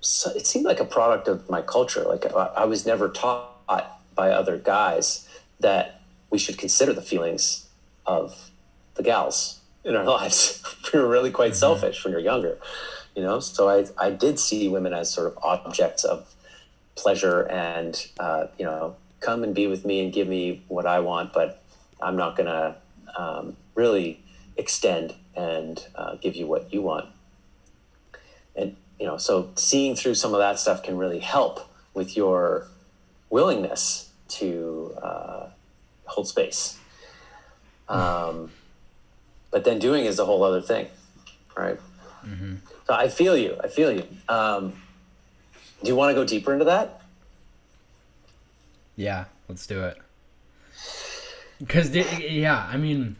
[0.00, 2.04] so- it seemed like a product of my culture.
[2.04, 3.52] Like I, I was never taught
[4.14, 5.28] by other guys
[5.60, 7.66] that we should consider the feelings
[8.06, 8.50] of
[8.94, 10.62] the gals in our lives.
[10.92, 12.58] We were really quite selfish when you're younger
[13.16, 13.40] you know?
[13.40, 16.34] So i i did see women as sort of objects of
[16.94, 21.00] pleasure and uh, you know come and be with me and give me what i
[21.00, 21.62] want but
[22.00, 22.76] i'm not gonna
[23.16, 24.20] um, really
[24.56, 27.06] extend and uh, give you what you want
[28.56, 32.66] and you know so seeing through some of that stuff can really help with your
[33.30, 35.48] willingness to uh,
[36.04, 36.78] hold space.
[37.88, 38.50] Um,
[39.50, 40.88] but then doing is a whole other thing
[41.56, 41.78] right?
[42.86, 44.06] So i feel you i feel you.
[44.28, 44.74] Um,
[45.82, 47.02] do you want to go deeper into that?
[48.96, 49.98] Yeah, let's do it.
[51.58, 53.16] Because yeah, I mean,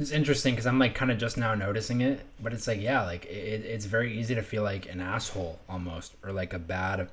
[0.00, 3.02] it's interesting because I'm like kind of just now noticing it, but it's like yeah,
[3.04, 7.08] like it, it's very easy to feel like an asshole almost, or like a bad,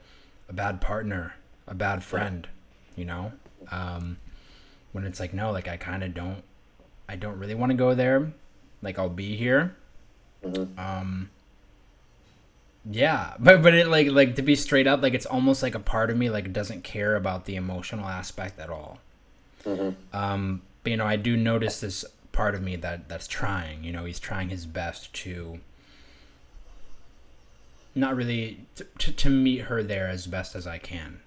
[0.50, 1.36] a bad partner,
[1.67, 2.47] a bad friend,
[2.95, 3.32] you know.
[3.71, 4.17] Um,
[4.93, 6.43] when it's like no, like I kind of don't,
[7.10, 8.32] I don't really want to go there.
[8.82, 9.76] Like I'll be here.
[10.78, 11.30] Um.
[12.89, 15.80] Yeah, but but it like like to be straight up, like it's almost like a
[15.80, 19.00] part of me like doesn't care about the emotional aspect at all.
[20.13, 22.06] Um, but you know, I do notice this
[22.38, 23.84] part of me that that's trying.
[23.84, 25.60] You know, he's trying his best to
[27.95, 31.21] not really to, to, to meet her there as best as I can.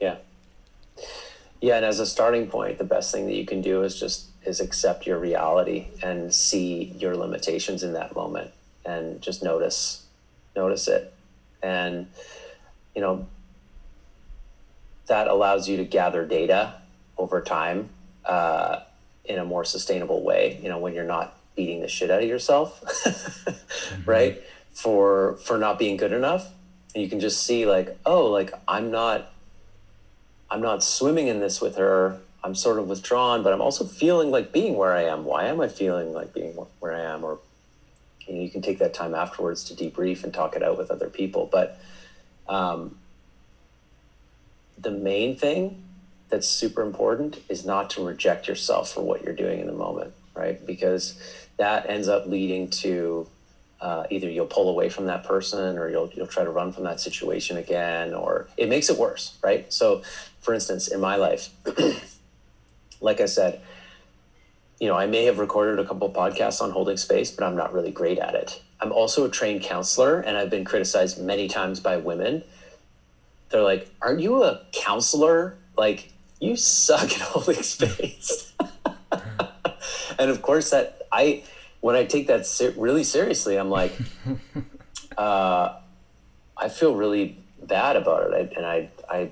[0.00, 0.18] Yeah.
[1.60, 4.28] Yeah, and as a starting point, the best thing that you can do is just
[4.44, 8.52] is accept your reality and see your limitations in that moment
[8.84, 10.04] and just notice
[10.54, 11.12] notice it.
[11.60, 12.06] And
[12.94, 13.26] you know
[15.06, 16.74] that allows you to gather data
[17.18, 17.88] over time
[18.24, 18.80] uh,
[19.28, 22.28] in a more sustainable way, you know, when you're not beating the shit out of
[22.28, 22.82] yourself,
[24.06, 24.40] right?
[24.70, 26.52] For for not being good enough.
[26.94, 29.32] And you can just see like, oh, like I'm not
[30.50, 32.20] I'm not swimming in this with her.
[32.44, 35.24] I'm sort of withdrawn, but I'm also feeling like being where I am.
[35.24, 37.24] Why am I feeling like being where I am?
[37.24, 37.40] Or
[38.26, 40.90] you, know, you can take that time afterwards to debrief and talk it out with
[40.90, 41.48] other people.
[41.50, 41.80] But
[42.48, 42.98] um,
[44.78, 45.82] the main thing
[46.28, 50.12] that's super important is not to reject yourself for what you're doing in the moment,
[50.34, 50.64] right?
[50.66, 51.20] Because
[51.56, 53.28] that ends up leading to
[53.80, 56.84] uh, either you'll pull away from that person or you'll you'll try to run from
[56.84, 59.70] that situation again, or it makes it worse, right?
[59.72, 60.02] So,
[60.40, 61.50] for instance, in my life,
[63.00, 63.60] like I said,
[64.80, 67.72] you know, I may have recorded a couple podcasts on holding space, but I'm not
[67.72, 68.62] really great at it.
[68.80, 72.44] I'm also a trained counselor, and I've been criticized many times by women.
[73.50, 75.56] They're like, "Aren't you a counselor?
[75.76, 78.52] Like, you suck at holding space."
[80.18, 81.42] and of course, that I,
[81.80, 83.92] when I take that ser- really seriously, I'm like,
[85.18, 85.76] uh,
[86.56, 89.30] I feel really bad about it, I, and I, I,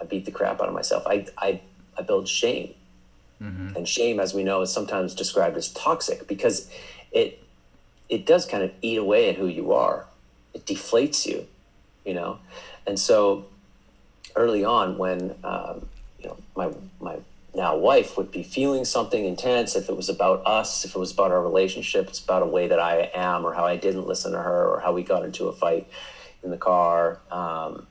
[0.00, 1.04] I beat the crap out of myself.
[1.06, 1.60] I, I,
[1.98, 2.74] I build shame,
[3.76, 6.70] and shame, as we know, is sometimes described as toxic because
[7.12, 7.42] it,
[8.08, 10.06] it does kind of eat away at who you are.
[10.52, 11.46] It deflates you,
[12.04, 12.38] you know,
[12.86, 13.46] and so
[14.36, 15.88] early on when um,
[16.60, 17.16] my my
[17.54, 21.12] now wife would be feeling something intense if it was about us if it was
[21.12, 24.32] about our relationship it's about a way that i am or how i didn't listen
[24.32, 25.88] to her or how we got into a fight
[26.42, 27.18] in the car.
[27.30, 27.86] Um,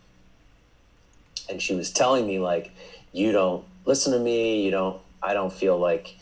[1.49, 2.71] and she was telling me like
[3.11, 6.15] you don't listen to me you don't i don't feel like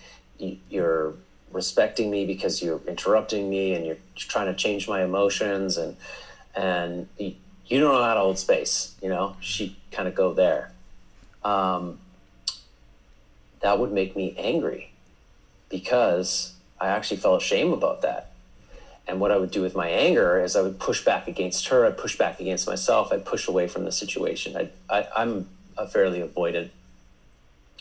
[0.69, 1.13] you're
[1.51, 5.97] respecting me because you're interrupting me and you're trying to change my emotions and
[6.55, 7.35] and you,
[7.69, 9.35] don't know how to hold space you know?
[9.41, 10.71] She kind of go there.
[11.43, 11.99] Um,
[13.61, 14.91] that would make me angry
[15.69, 18.31] because i actually felt shame about that.
[19.07, 21.85] And what i would do with my anger is i would push back against her
[21.85, 24.55] i'd push back against myself i'd push away from the situation.
[24.55, 26.71] I'd, I, i'm a fairly avoided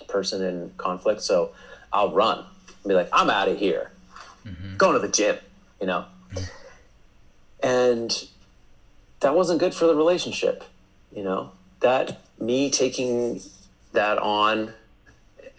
[0.09, 1.53] person in conflict so
[1.93, 2.39] i'll run.
[2.39, 3.91] And be like i'm out of here
[4.45, 4.77] mm-hmm.
[4.77, 5.37] going to the gym
[5.81, 6.07] you know?
[7.63, 8.29] And
[9.21, 10.65] that wasn't good for the relationship
[11.13, 11.53] you know?
[11.81, 13.41] That me taking
[13.93, 14.73] that on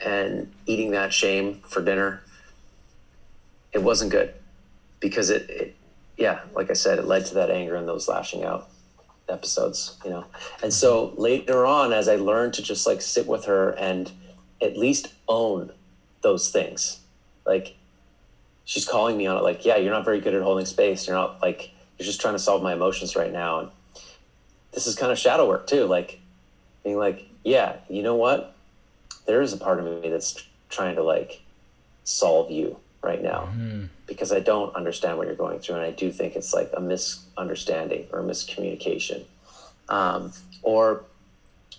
[0.03, 2.21] and eating that shame for dinner
[3.73, 4.33] it wasn't good.
[4.99, 5.75] Because it, it
[6.17, 8.67] yeah like i said it led to that anger and those lashing out
[9.29, 10.25] episodes you know?
[10.63, 14.11] And so later on as i learned to just like sit with her and
[14.59, 15.71] at least own
[16.23, 17.01] those things
[17.45, 17.75] like
[18.65, 21.07] she's calling me on it like yeah you're not very good at holding space.
[21.07, 23.59] You're not like you're just trying to solve my emotions right now.
[23.59, 23.69] And
[24.71, 26.19] this is kind of shadow work too like
[26.83, 28.55] being like yeah you know what
[29.27, 31.41] there is a part of me that's trying to like
[32.03, 33.49] solve you right now
[34.07, 35.75] because I don't understand what you're going through.
[35.75, 39.25] And I do think it's like a misunderstanding or a miscommunication.
[39.89, 41.03] Um, or,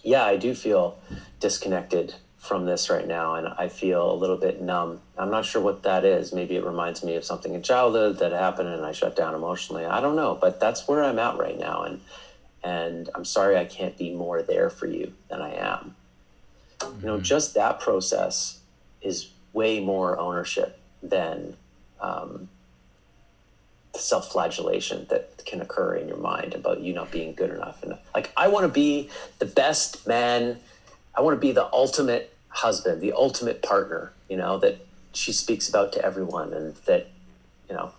[0.03, 0.99] yeah, I do feel
[1.41, 3.35] disconnected from this right now.
[3.35, 5.01] And I feel a little bit numb.
[5.19, 6.33] I'm not sure what that is.
[6.33, 9.85] Maybe it reminds me of something in childhood that happened and I shut down emotionally.
[9.85, 11.83] I don't know, but that's where I'm at right now.
[11.83, 12.01] And,
[12.63, 15.97] and I'm sorry I can't be more there for you than I am.
[16.83, 18.61] You know, just that process
[19.03, 21.57] is way more ownership than
[22.01, 22.49] um,
[23.93, 27.83] the self-flagellation that can occur in your mind about you not being good enough.
[27.83, 30.59] And like, I want to be the best man.
[31.15, 34.13] I want to be the ultimate husband, the ultimate partner.
[34.29, 37.09] You know that she speaks about to everyone, and that
[37.69, 37.93] you know,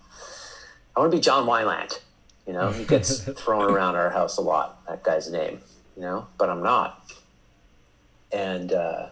[0.96, 1.98] I want to be John Wineland.
[2.46, 4.86] You know, he gets thrown around our house a lot.
[4.86, 5.60] That guy's name.
[5.96, 7.12] You know, but I'm not.
[8.32, 9.06] And uh,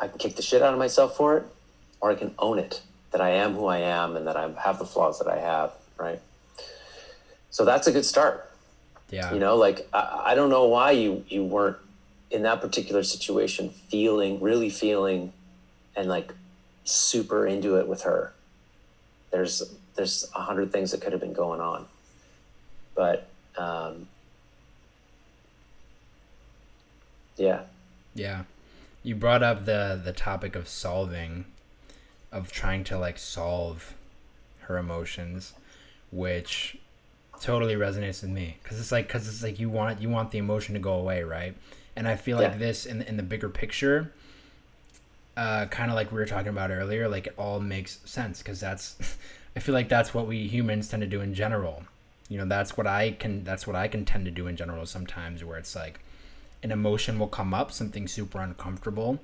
[0.00, 1.44] I can kick the shit out of myself for it,
[2.00, 4.78] or I can own it that I am who I am and that I have
[4.78, 6.20] the flaws that I have, right?
[7.50, 8.50] So that's a good start.
[9.10, 9.32] Yeah.
[9.32, 11.78] You know, like I, I don't know why you you weren't
[12.30, 15.32] in that particular situation feeling really feeling
[15.96, 16.34] and like
[16.84, 18.32] super into it with her.
[19.30, 19.62] There's
[19.94, 21.86] there's a hundred things that could have been going on,
[22.94, 24.08] but um,
[27.38, 27.62] yeah,
[28.14, 28.44] Yeah.
[29.02, 31.46] You brought up the the topic of solving
[32.30, 33.94] of trying to like solve
[34.60, 35.54] her emotions,
[36.10, 36.76] which
[37.40, 40.38] totally resonates with me cuz it's like cuz it's like you want you want the
[40.38, 41.56] emotion to go away, right?
[41.96, 44.12] And I feel like this in in the bigger picture
[45.36, 48.60] uh kind of like we were talking about earlier, like it all makes sense cuz
[48.60, 48.96] that's
[49.56, 51.84] I feel like that's what we humans tend to do in general.
[52.28, 54.84] You know, that's what I can that's what I can tend to do in general
[54.86, 56.00] sometimes where it's like
[56.62, 59.20] an emotion will come up, something super uncomfortable,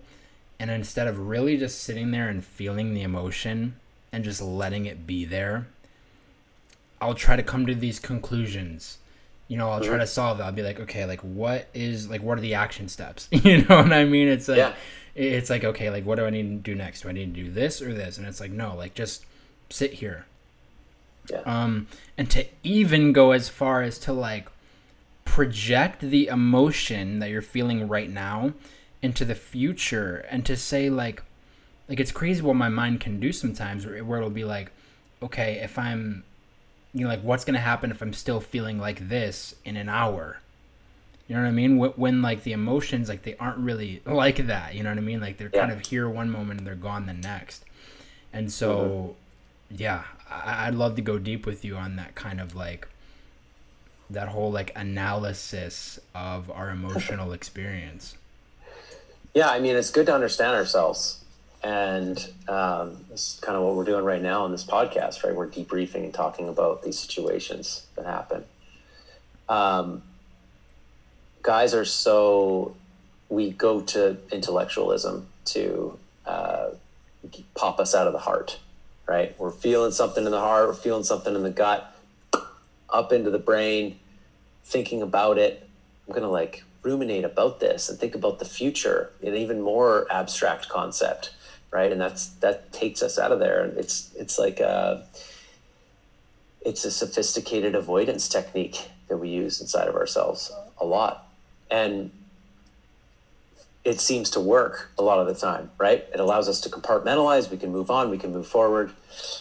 [0.59, 3.77] and instead of really just sitting there and feeling the emotion
[4.13, 5.67] and just letting it be there,
[7.01, 8.99] I'll try to come to these conclusions.
[9.49, 10.43] You know, I'll try to solve it.
[10.45, 13.29] I'll be like, okay, like what is like what are the action steps?
[13.33, 14.29] you know what I mean?
[14.29, 14.75] It's like Yeah.
[15.15, 17.03] it's like okay, like what do I need to do next?
[17.03, 18.17] Do I need to do this or this?
[18.17, 19.27] And it's like no, like just
[19.69, 20.25] sit here.
[21.31, 21.43] Yeah.
[21.45, 24.49] Um and to even go as far as to like
[25.25, 28.53] project the emotion that you're feeling right now
[29.03, 31.23] into the future and to say like
[31.89, 34.71] like it's crazy what my mind can do sometimes where, where it'll be like
[35.23, 36.25] okay if i'm
[36.95, 40.39] you know like what's gonna happen if i'm still feeling like this in an hour?
[41.27, 41.79] You know what i mean?
[41.79, 45.03] When, when like the emotions like they aren't really like that you know what i
[45.03, 45.21] mean?
[45.21, 47.65] Like they're kind of here one moment and they're gone the next.
[48.33, 49.17] And so
[49.71, 49.83] mm-hmm.
[49.83, 52.89] yeah I, i'd love to go deep with you on that kind of like
[54.11, 58.17] that whole like analysis of our emotional experience
[59.35, 61.25] Yeah, I mean, it's good to understand ourselves.
[61.63, 65.35] And um, is kind of what we're doing right now on this podcast, right?
[65.35, 68.45] We're debriefing and talking about these situations that happen.
[69.49, 70.03] Um,
[71.43, 72.77] guys are so,
[73.31, 76.71] we go to intellectualism to uh,
[77.55, 78.59] pop us out of the heart,
[79.07, 79.35] right?
[79.39, 81.94] We're feeling something in the heart, we're feeling something in the gut,
[82.91, 83.99] up into the brain,
[84.65, 85.69] thinking about it.
[86.07, 90.07] I'm going to like ruminate about this and think about the future, an even more
[90.11, 91.35] abstract concept,
[91.71, 91.91] right?
[91.91, 93.63] And that's that takes us out of there.
[93.63, 95.07] And it's it's like a,
[96.61, 101.29] it's a sophisticated avoidance technique that we use inside of ourselves a lot,
[101.71, 102.11] and
[103.85, 106.07] it seems to work a lot of the time, right?
[106.13, 107.51] It allows us to compartmentalize.
[107.51, 108.09] We can move on.
[108.11, 108.93] We can move forward.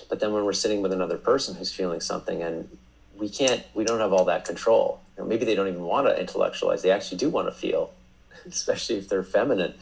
[0.10, 2.78] But then when we're sitting with another person who's feeling something and
[3.18, 5.02] we can't we don't have all that control.
[5.16, 6.82] You know, maybe they don't even want to intellectualize.
[6.82, 7.92] They actually do want to feel
[8.48, 9.74] especially if they're feminine.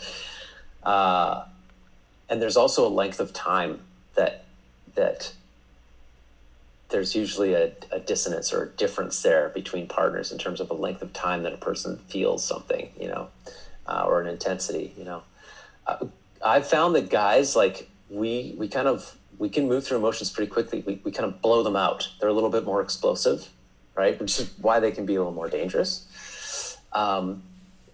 [0.84, 1.46] Uh,
[2.30, 3.82] and there's also a length of time
[4.16, 4.46] that
[4.96, 5.34] that
[6.90, 10.74] there's usually a, a dissonance or a difference there between partners in terms of a
[10.74, 13.30] length of time that a person feels something you know
[13.88, 15.24] uh, or an intensity you know.
[15.88, 16.06] Uh,
[16.44, 20.50] i've found that guys like we we kind of we can move through emotions pretty
[20.52, 20.84] quickly.
[20.86, 22.00] We, we kind of blow them out.
[22.20, 23.50] They're a little bit more explosive
[23.94, 24.20] right?
[24.20, 26.78] Which is why they can be a little more dangerous.
[26.94, 27.44] Um,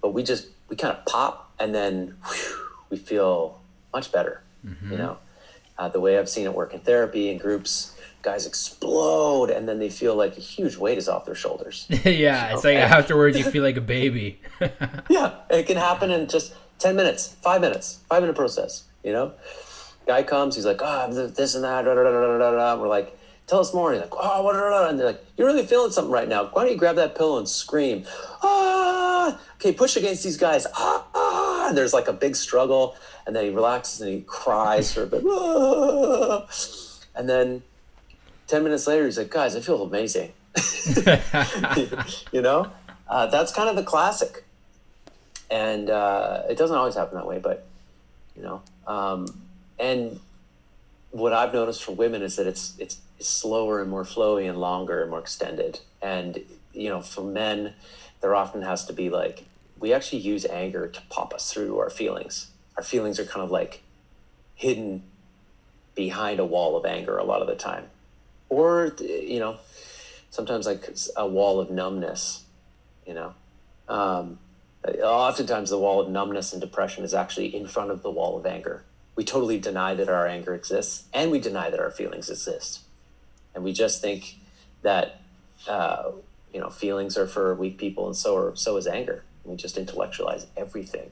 [0.02, 3.60] but we just we kind of pop and then whew, we feel
[3.93, 4.41] much better
[4.91, 5.18] you know?
[5.78, 9.80] Uh, the way i've seen it work in therapy and groups guys explode and then
[9.80, 11.88] they feel like a huge weight is off their shoulders.
[12.06, 12.82] Yeah it's like Okay.
[12.82, 14.39] afterwards you feel like a baby.
[15.10, 19.34] Yeah, it can happen in just 10 minutes, five minutes, five minute process, you know?
[20.08, 22.82] Guy comes, he's like, oh, this and that, da, da, da, da, da, da.
[22.82, 23.91] We're like, tell us more.
[23.91, 26.45] He's like, oh, what, da, da, and they're like, you're really feeling something right now.
[26.45, 28.05] Why don't you grab that pillow and scream?
[28.41, 30.66] Ah, okay, push against these guys.
[30.74, 31.28] Ah, ah,
[31.68, 32.95] ah, and there's like a big struggle,
[33.26, 36.47] and then he relaxes and he cries for a bit, ah.
[37.16, 37.64] and then
[38.47, 40.32] ten minutes later he's like, guys, I feel amazing.
[42.32, 42.72] you know,
[43.08, 44.45] uh, that's kind of the classic,
[45.51, 47.68] and uh, it doesn't always happen that way, but
[48.36, 49.26] you know, um,
[49.80, 50.20] and
[51.12, 55.02] what I've noticed for women is that it's it's, slower and more flowy and longer
[55.02, 56.40] and more extended, and
[56.72, 57.74] you know, for men,
[58.22, 59.46] there often has to be like
[59.80, 62.52] we actually use anger to pop us through our feelings.
[62.78, 63.82] Our feelings are kind of like
[64.54, 65.02] hidden
[65.96, 67.86] behind a wall of anger a lot of the time,
[68.50, 69.58] or you know,
[70.30, 72.44] sometimes like a wall of numbness.
[73.08, 73.34] You know,
[73.90, 74.38] um,
[75.02, 78.46] oftentimes the wall of numbness and depression is actually in front of the wall of
[78.46, 78.84] anger.
[79.18, 82.82] We totally deny that our anger exists, and we deny that our feelings exist,
[83.55, 84.36] and we just think
[84.84, 85.22] that
[85.68, 86.11] uh,
[86.53, 89.24] you know feelings are for weak people, and so are so is anger.
[89.43, 91.09] We just intellectualize everything,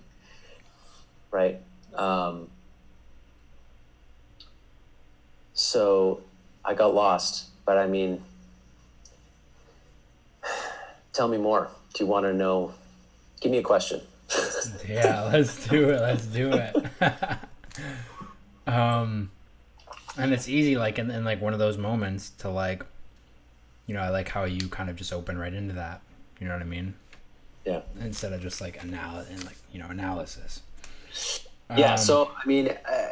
[1.31, 1.59] right?
[1.95, 2.49] Um,
[5.55, 6.21] so
[6.63, 8.23] I got lost, but I mean,
[11.11, 11.69] tell me more.
[11.95, 12.75] Do you want to know?
[13.41, 14.01] Give me a question.
[14.87, 16.01] yeah, let's do it.
[16.01, 16.75] Let's do it.
[18.67, 19.32] um,
[20.17, 22.86] and it's easy, like in, in like one of those moments, to like,
[23.88, 26.01] you know, I like how you kind of just open right into that.
[26.39, 26.95] You know what I mean?
[27.65, 27.82] Yeah.
[27.99, 30.61] Instead of just like anal and like you know analysis.
[31.76, 31.93] Yeah.
[31.93, 33.07] Um, so I mean, uh,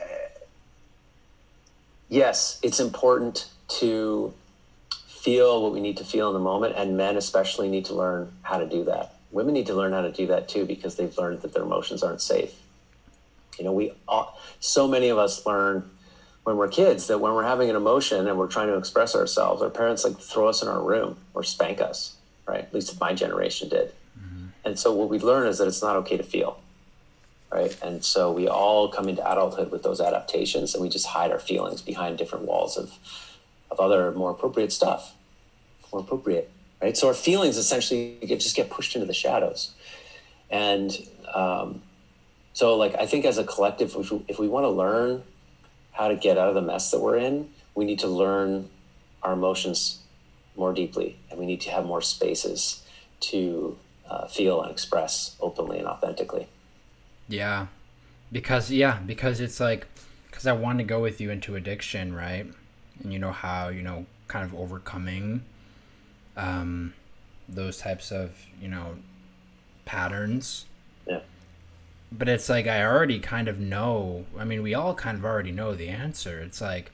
[2.09, 3.49] yes, it's important
[3.80, 4.34] to
[5.07, 8.32] feel what we need to feel in the moment, and men especially need to learn
[8.43, 9.16] how to do that.
[9.32, 12.03] Women need to learn how to do that too because they've learned that their emotions
[12.03, 12.53] aren't safe.
[13.58, 15.89] You know, we all, so many of us learn
[16.43, 19.62] when we're kids that when we're having an emotion and we're trying to express ourselves,
[19.62, 22.62] our parents like throw us in our room or spank us, right?
[22.62, 23.93] At least my generation did.
[24.66, 26.60] And so what we learn is that it's not okay to feel,
[27.51, 27.78] right?
[27.82, 31.39] And so we all come into adulthood with those adaptations, and we just hide our
[31.39, 32.93] feelings behind different walls of
[33.70, 35.16] of other more appropriate stuff,
[35.91, 36.95] more appropriate, right?
[36.95, 39.72] So our feelings essentially get, just get pushed into the shadows,
[40.49, 40.95] and
[41.34, 41.82] um,
[42.54, 45.24] so like I think as a collective, if we, if we want to learn
[45.91, 48.70] how to get out of the mess that we're in, we need to learn
[49.22, 49.99] our emotions
[50.56, 52.84] more deeply, and we need to have more spaces
[53.20, 53.78] to
[54.10, 56.47] uh, feel and express openly and authentically.
[57.28, 57.68] Yeah,
[58.32, 59.88] because yeah, because it's like
[60.30, 62.45] because I want to go with you into addiction, right?
[63.01, 65.43] And you know how you know kind of overcoming
[66.36, 66.93] um,
[67.47, 68.32] those types of
[68.62, 68.97] you know
[69.86, 70.66] patterns.
[72.16, 74.26] But it's like I already kind of know.
[74.38, 76.39] I mean, we all kind of already know the answer.
[76.39, 76.91] It's like,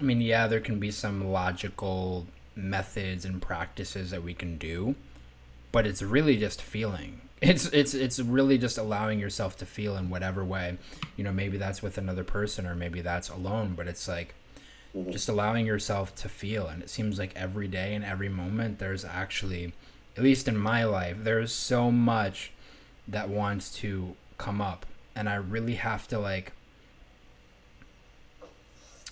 [0.00, 4.94] I mean, yeah, there can be some logical methods and practices that we can do
[5.72, 10.10] but it's really just feeling it's it's it's really just allowing yourself to feel in
[10.10, 10.76] whatever way
[11.16, 14.34] you know maybe that's with another person or maybe that's alone but it's like
[14.94, 15.10] mm-hmm.
[15.10, 19.04] just allowing yourself to feel and it seems like every day and every moment there's
[19.04, 19.72] actually
[20.16, 22.51] at least in my life there's so much
[23.08, 24.86] that wants to come up.
[25.14, 26.52] And i really have to like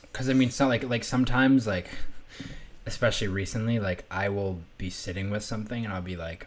[0.03, 1.89] because i mean it's not like like sometimes like
[2.87, 6.47] especially recently like i will be sitting with something and i'll be like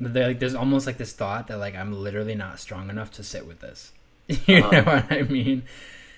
[0.00, 3.46] like there's almost like this thought that like i'm literally not strong enough to sit
[3.46, 3.92] with this.
[4.46, 4.70] You Uh-huh.
[4.70, 5.62] know what i mean?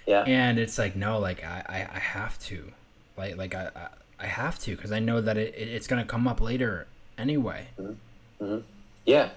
[0.06, 0.22] Yeah.
[0.22, 2.72] and it's like no like i i, I have to.
[3.16, 3.88] Like like i i,
[4.24, 6.86] I have to because i know that it, it, it's gonna come up later
[7.18, 7.68] anyway.
[9.04, 9.28] Yeah.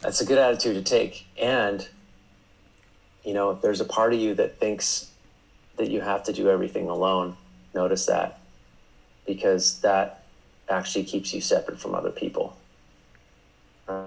[0.00, 1.26] That's a good attitude to take.
[1.40, 1.88] And,
[3.24, 5.10] you know, if there's a part of you that thinks
[5.76, 7.36] that you have to do everything alone,
[7.74, 8.40] notice that
[9.26, 10.24] because that
[10.68, 12.56] actually keeps you separate from other people.
[13.88, 14.06] Mm-hmm.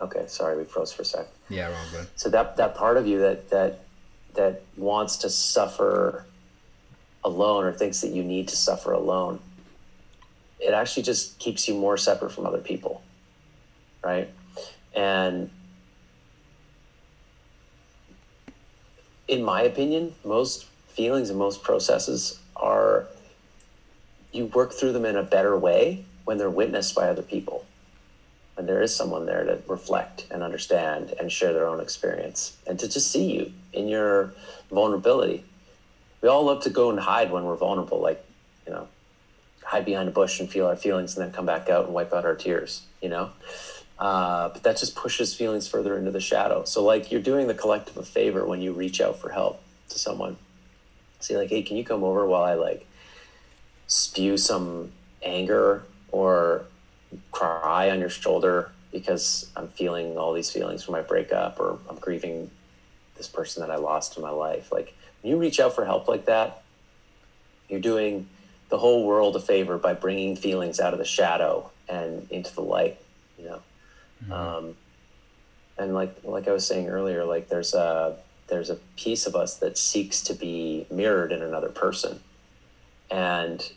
[0.00, 1.26] Okay, sorry, we froze for a sec.
[1.48, 3.80] yeah we're all good so that that part of you that that
[4.34, 6.24] that wants to suffer
[7.22, 9.38] alone or thinks that you need to suffer alone
[10.60, 13.02] it actually just keeps you more separate from other people
[14.02, 14.28] right
[14.94, 15.50] and
[19.28, 23.06] in my opinion most feelings and most processes are
[24.32, 27.64] you work through them in a better way when they're witnessed by other people
[28.56, 32.78] and there is someone there to reflect and understand and share their own experience and
[32.78, 34.32] to just see you in your
[34.70, 35.44] vulnerability.
[36.22, 38.24] We all love to go and hide when we're vulnerable, like,
[38.66, 38.88] you know,
[39.74, 42.12] hide behind a bush and feel our feelings and then come back out and wipe
[42.12, 43.30] out our tears, you know?
[43.98, 46.64] Uh, but that just pushes feelings further into the shadow.
[46.64, 49.98] So, like, you're doing the collective a favor when you reach out for help to
[49.98, 50.36] someone.
[51.18, 52.86] Say, like, hey, can you come over while I, like,
[53.88, 56.66] spew some anger or
[57.32, 61.96] cry on your shoulder because I'm feeling all these feelings from my breakup or I'm
[61.96, 62.50] grieving
[63.16, 64.70] this person that I lost in my life.
[64.70, 66.62] Like when you reach out for help like that,
[67.68, 68.28] you're doing
[68.74, 72.60] the whole world a favor by bringing feelings out of the shadow and into the
[72.60, 72.98] light,
[73.38, 73.62] you know.
[74.20, 74.32] Mm-hmm.
[74.32, 74.76] Um,
[75.78, 78.16] and like like I was saying earlier, like there's a
[78.48, 82.18] there's a piece of us that seeks to be mirrored in another person,
[83.12, 83.70] and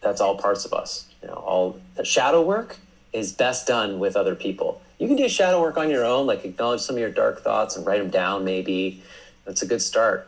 [0.00, 1.04] that's all parts of us.
[1.20, 2.78] You know, all the shadow work
[3.12, 4.80] is best done with other people.
[4.98, 7.76] You can do shadow work on your own, like acknowledge some of your dark thoughts
[7.76, 8.46] and write them down.
[8.46, 9.02] Maybe
[9.44, 10.26] that's a good start,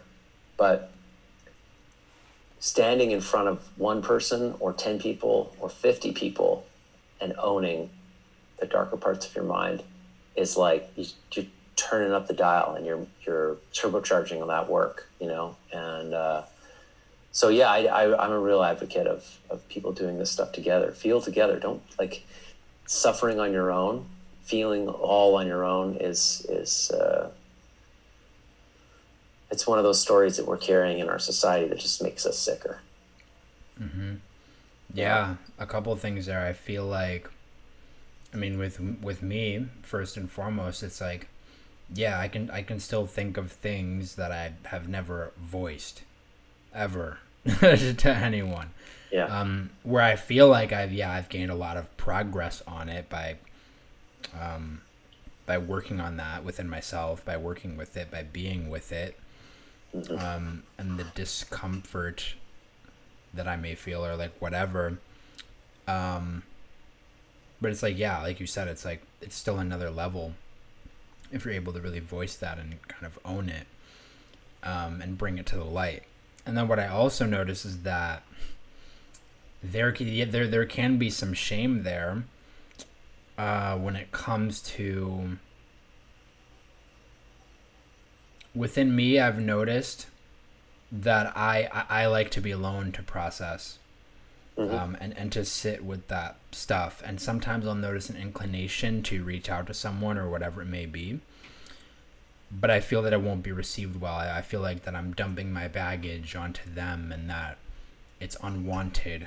[0.59, 0.92] but
[2.63, 6.65] standing in front of one person or 10 people or 50 people
[7.21, 7.91] and owning
[8.61, 9.83] the darker parts of your mind
[10.37, 11.05] is like you,
[11.37, 15.57] are turning up the dial and you're you're turbocharging on that work you know?
[15.73, 16.43] And uh,
[17.33, 20.93] so yeah I, I i'm a real advocate of of people doing this stuff together.
[20.93, 21.59] Feel together.
[21.59, 22.25] Don't like
[22.87, 24.07] suffering on your own
[24.45, 27.29] feeling all on your own is is uh,
[29.53, 32.39] it's one of those stories that we're carrying in our society that just makes us
[32.39, 32.81] sicker.
[33.81, 34.15] Mm-hmm.
[34.95, 36.45] Yeah, a couple things there.
[36.45, 37.31] I feel like,
[38.33, 41.29] I mean, with with me first and foremost, it's like,
[41.95, 46.03] yeah, I can I can still think of things that I have never voiced,
[46.75, 48.71] ever, to anyone.
[49.11, 49.27] Yeah.
[49.27, 53.11] Um, where I feel like I've yeah I've gained a lot of progress on it
[53.11, 53.37] by,
[54.39, 54.81] um,
[55.45, 59.19] by working on that within myself, by working with it, by being with it
[60.19, 62.35] um, and the discomfort
[63.35, 64.99] that I may feel or like whatever.
[65.87, 66.43] Um,
[67.61, 70.35] but it's like, yeah, like you said, it's like, it's still another level
[71.31, 73.67] if you're able to really voice that and kind of own it
[74.63, 76.03] um, and bring it to the light.
[76.45, 78.23] And then what I also notice is that
[79.63, 82.25] there, there, there can be some shame there
[83.39, 85.39] uh, when it comes to
[88.55, 90.07] within me, I've noticed
[90.91, 93.79] that I, I, I like to be alone to process.
[94.59, 94.75] Mm-hmm.
[94.75, 97.03] Um, and, and to sit with that stuff.
[97.07, 100.85] And sometimes I'll notice an inclination to reach out to someone or whatever it may
[100.85, 101.21] be.
[102.51, 104.13] But I feel that it won't be received well.
[104.13, 107.57] I, I feel like that I'm dumping my baggage onto them and that
[108.21, 109.27] it's unwanted.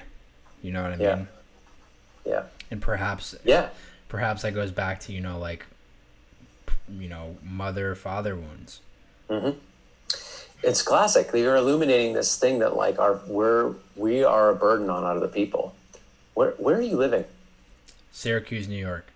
[0.62, 1.16] You know what I yeah.
[1.16, 1.28] mean?
[2.24, 2.44] Yeah.
[2.70, 3.70] And perhaps yeah.
[4.08, 5.66] Perhaps that goes back to, you know, like
[6.88, 8.82] you know, mother father wounds.
[9.30, 9.58] Mm-hmm.
[10.64, 11.30] It's classic.
[11.34, 15.76] You're illuminating this thing that like our we're we are a burden on other people.
[16.34, 17.26] Where where are you living?
[18.12, 19.12] Syracuse, New York.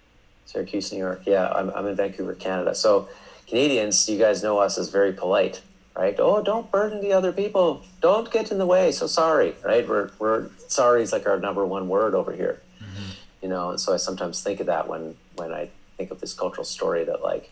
[0.46, 1.24] Syracuse, New York.
[1.26, 2.76] Yeah, I'm I'm in Vancouver, Canada.
[2.76, 3.10] So
[3.48, 5.62] Canadians, you guys know us as very polite,
[5.96, 6.16] right?
[6.20, 7.82] Oh, don't burden the other people.
[8.00, 8.92] Don't get in the way.
[8.92, 9.88] So sorry, right?
[9.88, 12.62] We're we're sorry is like our number one word over here.
[12.80, 13.12] Mm-hmm.
[13.42, 16.34] You know, and so I sometimes think of that when when I think of this
[16.34, 17.52] cultural story that like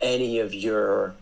[0.00, 1.14] any of your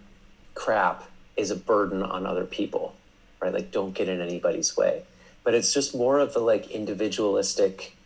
[0.55, 1.05] crap
[1.36, 2.94] is a burden on other people,
[3.40, 3.53] right?
[3.53, 5.05] Like, don't get in anybody's way.
[5.44, 7.96] But it's just more of the like individualistic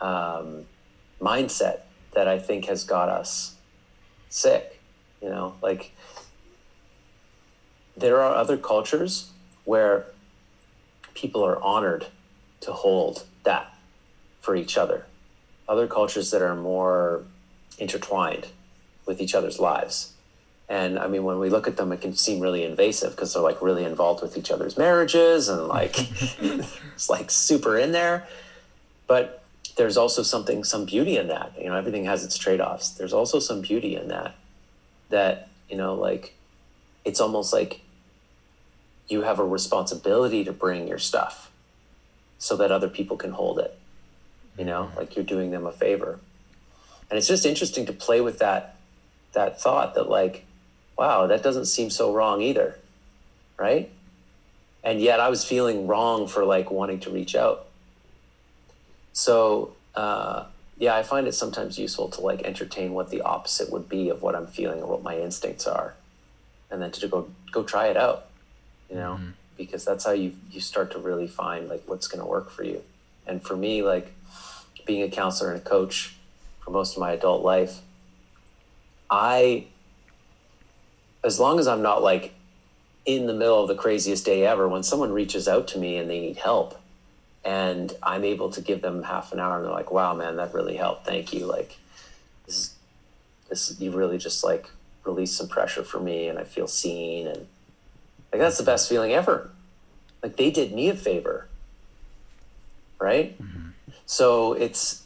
[0.00, 0.66] um,
[1.20, 1.80] mindset
[2.12, 3.56] that I think has got us
[4.28, 4.80] sick.
[5.22, 5.92] You know, like
[7.96, 9.30] there are other cultures
[9.64, 10.06] where
[11.14, 12.06] people are honored
[12.60, 13.74] to hold that
[14.40, 15.06] for each other.
[15.68, 17.24] Other cultures that are more
[17.78, 18.48] intertwined
[19.06, 20.13] with each other's lives.
[20.68, 23.42] And I mean, when we look at them, it can seem really invasive because they're
[23.42, 25.94] like really involved with each other's marriages and like
[26.40, 28.26] it's like super in there.
[29.06, 29.42] But
[29.76, 31.52] there's also something, some beauty in that.
[31.58, 32.90] You know, everything has its trade offs.
[32.90, 34.34] There's also some beauty in that,
[35.10, 36.34] that, you know, like
[37.04, 37.80] it's almost like
[39.08, 41.50] you have a responsibility to bring your stuff
[42.38, 43.78] so that other people can hold it.
[44.56, 44.98] You know, mm-hmm.
[44.98, 46.20] like you're doing them a favor.
[47.10, 48.76] And it's just interesting to play with that
[49.32, 50.46] that thought that like
[50.96, 52.78] wow, that doesn't seem so wrong either.
[53.56, 53.90] Right.
[54.82, 57.66] And yet I was feeling wrong for like wanting to reach out.
[59.12, 60.44] So, uh,
[60.76, 64.22] yeah, I find it sometimes useful to like entertain what the opposite would be of
[64.22, 65.94] what I'm feeling or what my instincts are,
[66.70, 68.26] and then to go go try it out,
[68.90, 69.30] you know, mm-hmm.
[69.56, 72.64] because that's how you you start to really find like what's going to work for
[72.64, 72.82] you.
[73.26, 74.12] And for me, like
[74.84, 76.16] being a counselor and a coach
[76.60, 77.80] for most of my adult life,
[79.08, 79.66] I
[81.24, 82.34] as long as I'm not like
[83.06, 86.08] in the middle of the craziest day ever, when someone reaches out to me and
[86.08, 86.80] they need help
[87.44, 90.54] and I'm able to give them half an hour and they're like, wow, man, that
[90.54, 91.04] really helped.
[91.06, 91.46] Thank you.
[91.46, 91.76] Like
[92.46, 92.74] this, is,
[93.48, 94.70] this, you really just like
[95.04, 97.26] release some pressure for me and I feel seen.
[97.26, 97.46] And
[98.32, 99.50] like, that's the best feeling ever.
[100.22, 101.48] Like they did me a favor.
[102.98, 103.40] Right.
[103.42, 103.68] Mm-hmm.
[104.06, 105.03] so it's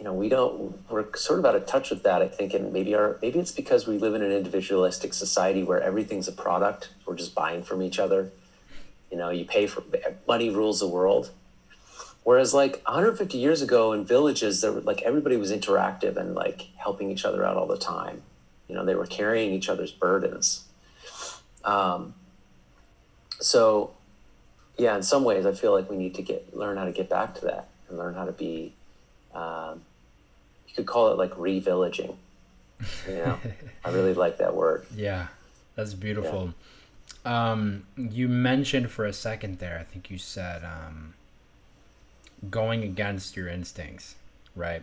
[0.00, 2.72] you know we don't we're sort of out of touch with that i think and
[2.72, 6.88] maybe our maybe it's because we live in an individualistic society where everything's a product.
[7.04, 8.32] We're just buying from each other.
[9.10, 9.84] You know you pay for
[10.26, 11.30] money rules the world.
[12.22, 16.68] Whereas like 150 years ago in villages there were like everybody was interactive and like
[16.76, 18.22] helping each other out all the time.
[18.68, 20.64] You know they were carrying each other's burdens.
[21.62, 22.14] Um,
[23.38, 23.92] so
[24.78, 27.08] yeah in some ways i feel like we need to get learn how to get
[27.08, 28.74] back to that and learn how to be
[29.34, 29.82] um,
[30.80, 32.14] could call it like revillaging
[33.06, 33.38] you know
[33.84, 35.26] i really like that word Yeah,
[35.76, 36.54] that's beautiful.
[37.24, 41.14] Um, you mentioned for a second there, I think you said um,
[42.50, 44.14] going against your instincts,
[44.56, 44.82] right?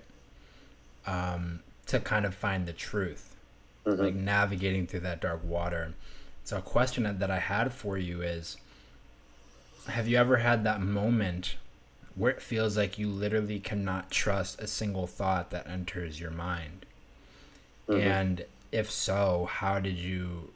[1.08, 3.36] Um, to kind of find the truth,
[3.86, 5.94] like navigating through that dark water.
[6.44, 8.58] So, a question that I had for you is
[9.88, 11.56] Have you ever had that moment
[12.18, 16.86] where it feels like you literally cannot trust a single thought that enters your mind?
[17.88, 18.02] Mm-hmm.
[18.02, 20.50] And if so, how did you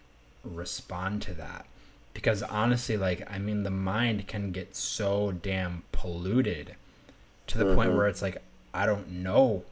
[0.43, 1.65] respond to that?
[2.13, 6.75] Because honestly, like, I mean, the mind can get so damn polluted
[7.47, 7.97] to the point mm-hmm.
[7.97, 8.41] where it's like,
[8.73, 9.63] I don't know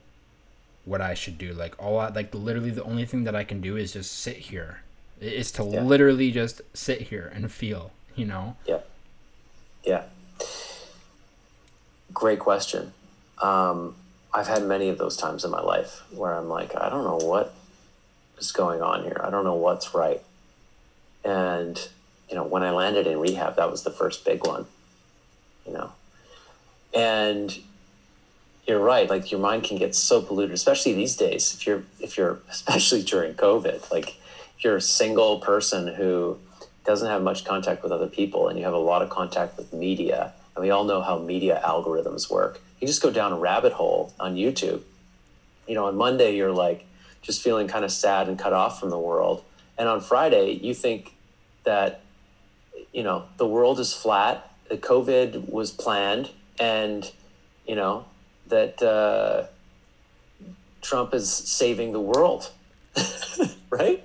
[0.85, 1.53] what I should do.
[1.53, 4.37] Like, all I, like, literally, the only thing that I can do is just sit
[4.37, 4.81] here.
[5.19, 5.83] Is to Yeah.
[5.83, 8.55] literally just sit here and feel, you know?
[8.65, 8.79] Yeah.
[12.13, 12.93] Great question.
[13.41, 13.95] Um,
[14.33, 17.25] I've had many of those times in my life where I'm like, I don't know
[17.25, 17.53] what
[18.37, 19.19] is going on here.
[19.23, 20.21] I don't know what's right.
[21.23, 21.89] And,
[22.29, 24.65] you know, when I landed in rehab, that was the first big one,
[25.65, 25.91] you know.
[26.93, 27.57] And
[28.67, 31.53] you're right, like your mind can get so polluted, especially these days.
[31.53, 34.09] If you're if you're especially during COVID, like
[34.57, 36.37] if you're a single person who
[36.85, 39.73] doesn't have much contact with other people and you have a lot of contact with
[39.73, 42.59] media and we all know how media algorithms work.
[42.81, 44.81] You just go down a rabbit hole on youtube.
[45.65, 46.85] You know on monday you're like
[47.21, 49.41] just feeling kind of sad and cut off from the world.
[49.77, 51.15] And on friday you think
[51.63, 52.01] that
[52.91, 57.09] you know the world is flat that covid was planned and
[57.65, 58.05] you know
[58.47, 59.45] that uh,
[60.81, 62.51] trump is saving the world.
[63.71, 64.03] Right?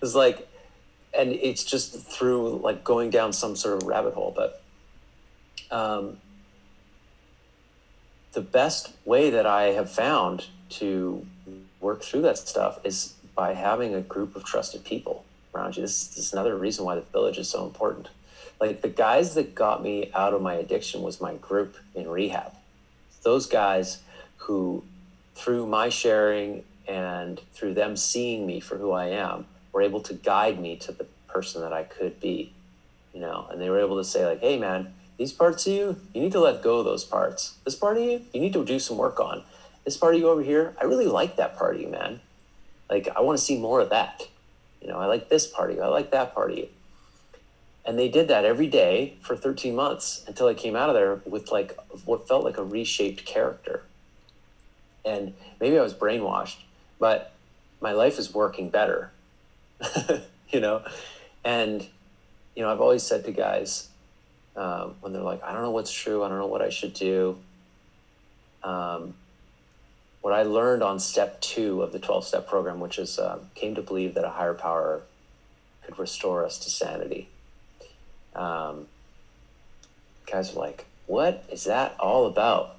[0.00, 0.48] It's like
[1.16, 4.32] and it's just through like going down some sort of rabbit hole.
[4.34, 4.61] But
[5.72, 6.18] um,
[8.32, 11.26] the best way that i have found to
[11.80, 15.82] work through that stuff is by having a group of trusted people around you.
[15.82, 18.08] This, this is another reason why the village is so important.
[18.60, 22.52] Like the guys that got me out of my addiction was my group in rehab.
[23.22, 24.02] Those guys
[24.36, 24.84] who
[25.34, 30.12] through my sharing and through them seeing me for who i am were able to
[30.12, 32.52] guide me to the person that I could be,
[33.14, 36.00] you know, and they were able to say like, "Hey, man, these parts of you,
[36.14, 37.54] you need to let go of those parts.
[37.64, 39.44] This part of you, you need to do some work on.
[39.84, 42.20] This part of you over here, I really like that part of you, man.
[42.90, 44.28] Like, I want to see more of that.
[44.80, 45.82] You know, I like this part of you.
[45.82, 46.68] I like that part of you."
[47.84, 51.20] And they did that every day for 13 months until I came out of there
[51.24, 53.82] with like what felt like a reshaped character.
[55.04, 56.58] And maybe I was brainwashed,
[57.00, 57.32] but
[57.82, 59.10] my life is working better
[60.48, 60.82] you know
[61.44, 61.86] and
[62.54, 63.88] you know i've always said to guys
[64.56, 66.94] um, when they're like i don't know what's true i don't know what i should
[66.94, 67.38] do.
[68.62, 69.14] Um,
[70.20, 73.74] what i learned on step two of the 12 step program which is um, came
[73.74, 75.02] to believe that a higher power
[75.84, 77.28] could restore us to sanity.
[78.34, 78.86] Um,
[80.30, 82.76] guys are like what is that all about?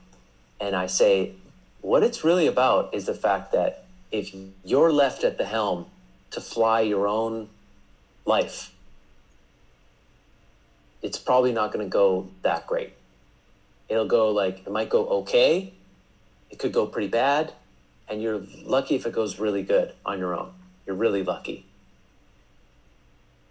[0.59, 1.33] And i say
[1.81, 5.87] what it's really about is the fact that if you're left at the helm
[6.31, 7.49] to fly your own
[8.25, 8.72] life,
[11.03, 12.93] it's probably not going to go that great.
[13.89, 15.73] It'll go like, it might go okay,
[16.49, 17.53] it could go pretty bad,
[18.09, 20.53] and you're lucky if it goes really good on your own.
[20.87, 21.67] You're really lucky.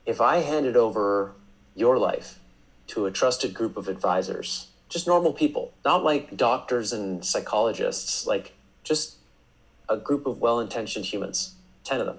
[0.05, 1.33] If I handed over
[1.77, 2.41] your life
[2.89, 8.55] to a trusted group of advisors, just normal people, not like doctors and psychologists, like
[8.83, 9.15] just
[9.89, 12.19] a group of well intentioned humans, 10 of them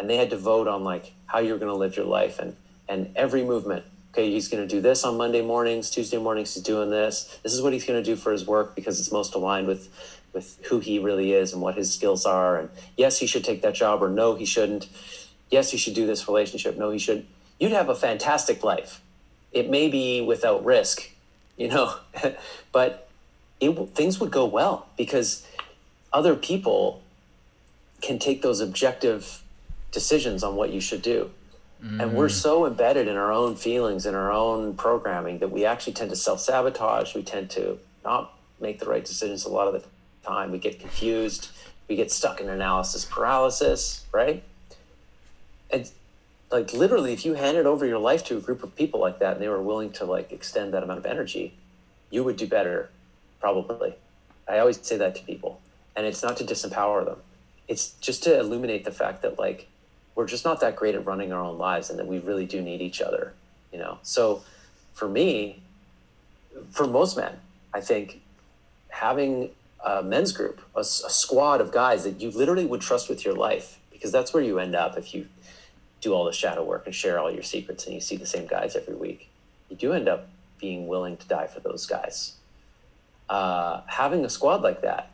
[0.00, 2.56] and they had to vote on like how you're going to live your life and
[2.88, 6.62] and every movement okay he's going to do this on monday mornings tuesday mornings he's
[6.62, 7.38] doing this.
[7.42, 9.88] This is what he's going to do for his work because it's most aligned with
[10.32, 12.58] with who he really is and what his skills are.
[12.58, 14.88] And yes he should take that job or no he shouldn't.
[15.50, 16.76] Yes he should do this relationship.
[16.76, 17.26] No he should
[17.58, 19.00] you'd have a fantastic life.
[19.52, 21.10] It may be without risk
[21.56, 21.96] you know
[22.72, 23.08] but
[23.60, 25.46] it things would go well because
[26.12, 27.02] other people
[28.00, 29.42] can take those objective
[29.92, 31.30] decisions on what you should do.
[31.82, 35.94] And we're so embedded in our own feelings and our own programming that we actually
[35.94, 37.14] tend to self sabotage.
[37.14, 39.88] We tend to not make the right decisions a lot of the
[40.22, 40.52] time.
[40.52, 41.50] We get confused.
[41.88, 44.42] We get stuck in analysis paralysis, right?
[45.70, 45.90] And
[46.50, 49.34] like literally, if you handed over your life to a group of people like that
[49.34, 51.54] and they were willing to like extend that amount of energy,
[52.10, 52.90] you would do better,
[53.40, 53.94] probably.
[54.46, 55.60] I always say that to people.
[55.96, 57.18] And it's not to disempower them.
[57.68, 59.68] It's just to illuminate the fact that like
[60.14, 62.60] we're just not that great at running our own lives and that we really do
[62.60, 63.32] need each other,
[63.72, 63.98] you know.
[64.02, 64.42] So
[64.92, 65.62] for me,
[66.70, 67.38] for most men,
[67.72, 68.20] I think
[68.88, 69.50] having
[69.84, 73.34] a men's group, a, a, squad of guys that you literally would trust with your
[73.34, 75.26] life, because that's where you end up if you
[76.00, 78.46] do all the shadow work and share all your secrets and you see the same
[78.46, 79.30] guys every week.
[79.68, 82.34] You do end up being willing to die for those guys.
[83.28, 85.10] Uh, having a squad like that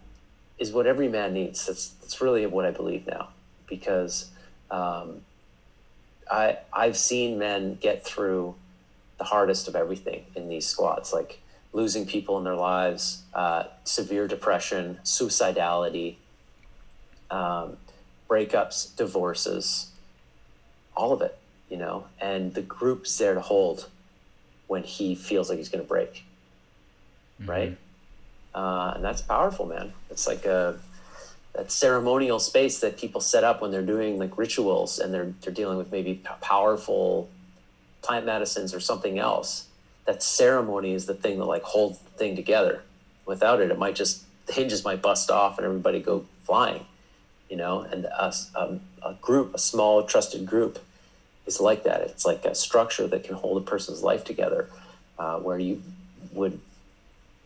[0.59, 1.67] is what every man needs.
[1.67, 3.29] That's, that's really what I believe now,
[3.69, 4.31] because
[4.71, 5.23] um,
[6.31, 8.55] I, I've seen men get through
[9.19, 11.41] the hardest of everything in these squads, like
[11.73, 16.17] losing people in their lives, uh, severe depression, suicidality,
[17.31, 17.77] um,
[18.29, 19.91] breakups, divorces,
[20.97, 21.39] all of it,
[21.69, 23.89] you know, and the group's there to hold
[24.67, 26.25] when he feels like he's going to break.
[27.41, 27.51] Mm-hmm.
[27.51, 27.77] Right.
[28.55, 29.93] Uh, and that's powerful, man.
[30.11, 30.79] It's like a,
[31.57, 35.55] that ceremonial space that people set up when they're doing like rituals and they're, they're
[35.55, 37.31] dealing with maybe powerful
[38.03, 39.67] plant medicines or something else.
[40.05, 42.83] That ceremony is the thing that like holds the thing together.
[43.25, 46.85] Without it, it might just, the hinges might bust off and everybody go flying,
[47.49, 50.79] you know, and us, um, a group, a small trusted group
[51.47, 52.03] is like that.
[52.03, 54.69] It's like a structure that can hold a person's life together,
[55.19, 55.83] uh, where you
[56.33, 56.61] would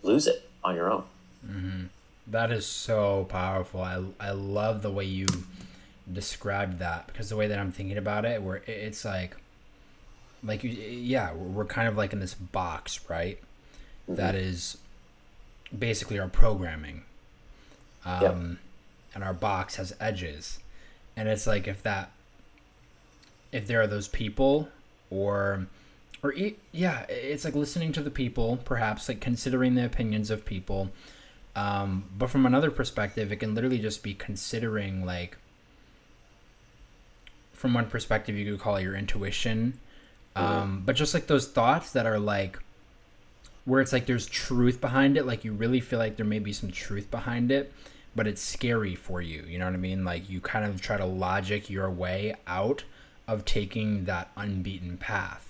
[0.02, 1.04] lose it on your own.
[1.46, 1.84] Mm-hmm.
[2.30, 3.82] That is so powerful.
[3.82, 5.26] I I love the way you
[6.10, 9.36] described that because the way that I'm thinking about it, where it's like,
[10.42, 13.38] like you, yeah, we're kind of like in this box, right?
[14.04, 14.14] Mm-hmm.
[14.14, 14.78] That is
[15.76, 17.02] basically our programming.
[18.04, 18.36] Um, yep.
[19.14, 20.58] and our box has edges,
[21.16, 22.10] and it's like if that
[23.52, 24.68] if there are those people
[25.10, 25.66] or
[26.22, 26.34] or
[26.72, 30.90] yeah it's like listening to the people perhaps like considering the opinions of people
[31.56, 35.36] um, but from another perspective it can literally just be considering like
[37.52, 39.78] from one perspective you could call it your intuition.
[40.36, 42.58] Um, but just like those thoughts that are like
[43.64, 46.52] where it's like there's truth behind it like you really feel like there may be
[46.52, 47.72] some truth behind it
[48.16, 50.04] but it's scary for you you know what i mean?
[50.04, 52.84] Like you kind of try to logic your way out
[53.28, 55.49] of taking that unbeaten path.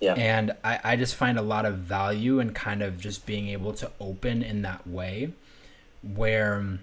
[0.00, 0.14] Yeah.
[0.14, 3.72] And I, I just find a lot of value in kind of just being able
[3.74, 5.32] to open in that way
[6.02, 6.78] where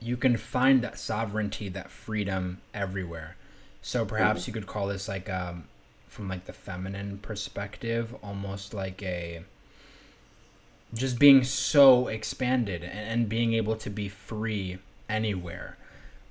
[0.00, 3.36] you can find that sovereignty, that freedom everywhere.
[3.82, 4.50] So perhaps mm-hmm.
[4.50, 5.64] you could call this like um
[6.08, 9.42] from like the feminine perspective, almost like a
[10.92, 14.78] just being so expanded and, and being able to be free
[15.08, 15.76] anywhere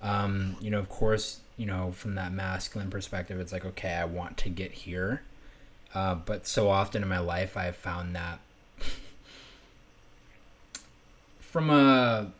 [0.01, 4.05] um, you know, of course, you know, from that masculine perspective, it's like, okay, I
[4.05, 5.21] want to get here.
[5.93, 8.39] Uh, but so often in my life, I've found that
[11.39, 12.31] from a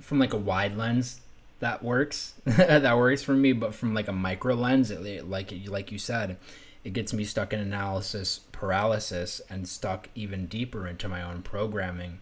[0.00, 1.20] from like a wide lens
[1.60, 5.90] that works that works for me but from like a micro lens it, like like
[5.90, 6.36] you said
[6.84, 12.20] it gets me stuck in analysis paralysis and stuck even deeper into my own programming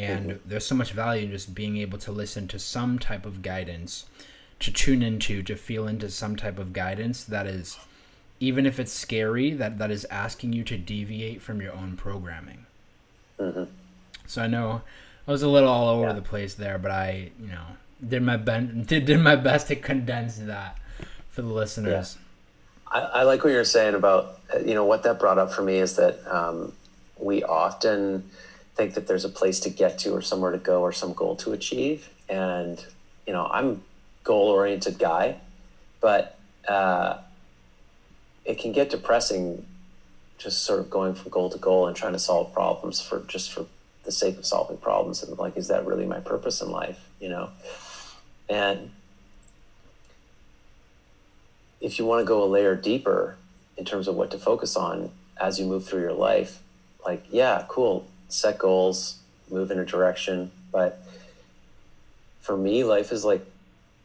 [0.00, 0.48] and mm-hmm.
[0.48, 4.06] there's so much value in just being able to listen to some type of guidance,
[4.60, 7.78] to tune into, to feel into some type of guidance that is,
[8.38, 12.66] even if it's scary, that, that is asking you to deviate from your own programming.
[13.38, 13.64] Mm-hmm.
[14.26, 14.82] So I know
[15.26, 16.12] I was a little all over yeah.
[16.12, 17.64] the place there, but I, you know,
[18.06, 20.78] did my ben- did, did my best to condense that
[21.30, 22.16] for the listeners.
[22.18, 22.26] Yeah.
[22.92, 25.76] I, I like what you're saying about, you know, what that brought up for me
[25.76, 26.72] is that um,
[27.18, 28.28] we often
[28.74, 31.36] think that there's a place to get to or somewhere to go or some goal
[31.36, 32.10] to achieve.
[32.28, 32.84] And,
[33.26, 33.82] you know, I'm
[34.24, 35.36] goal oriented guy,
[36.00, 37.18] but uh,
[38.44, 39.66] it can get depressing
[40.38, 43.52] just sort of going from goal to goal and trying to solve problems for just
[43.52, 43.66] for
[44.04, 45.22] the sake of solving problems.
[45.22, 47.08] And like, is that really my purpose in life?
[47.20, 47.50] You know?
[48.48, 48.90] And
[51.80, 53.36] if you want to go a layer deeper
[53.76, 55.10] in terms of what to focus on
[55.40, 56.62] as you move through your life,
[57.04, 59.18] like, yeah, cool set goals,
[59.50, 60.50] move in a direction.
[60.72, 61.02] But
[62.40, 63.44] for me, life is like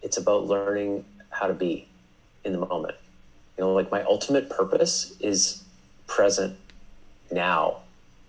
[0.06, 1.88] it's about learning how to be
[2.46, 2.96] in the moment.
[3.58, 5.64] You know, like my ultimate purpose is
[6.06, 6.58] present
[7.32, 7.78] now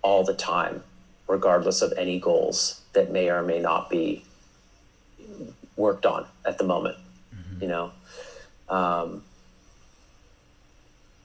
[0.00, 0.82] all the time,
[1.28, 4.24] regardless of any goals that may or may not be
[5.76, 6.96] worked on at the moment.
[7.34, 7.62] Mm-hmm.
[7.62, 7.90] You know,
[8.70, 9.22] um,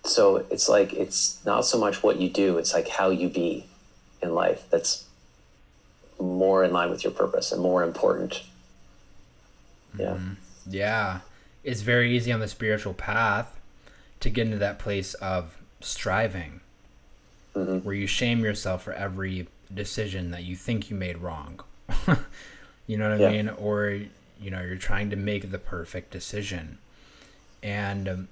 [0.04, 3.68] so it's like it's not so much what you do; it's like how you be
[4.22, 4.66] in life.
[4.70, 5.06] That's
[6.20, 8.44] more in line with your purpose and more important.
[9.98, 10.18] Yeah.
[10.68, 11.20] Yeah.
[11.64, 13.60] It's very easy on the spiritual path
[14.20, 16.62] to get into that place of striving
[17.54, 21.60] where you shame yourself for every decision that you think you made wrong.
[22.88, 23.32] you know what I Yeah.
[23.44, 23.50] mean?
[23.50, 24.00] Or,
[24.40, 26.78] you know, you're trying to make the perfect decision.
[27.62, 28.28] And um,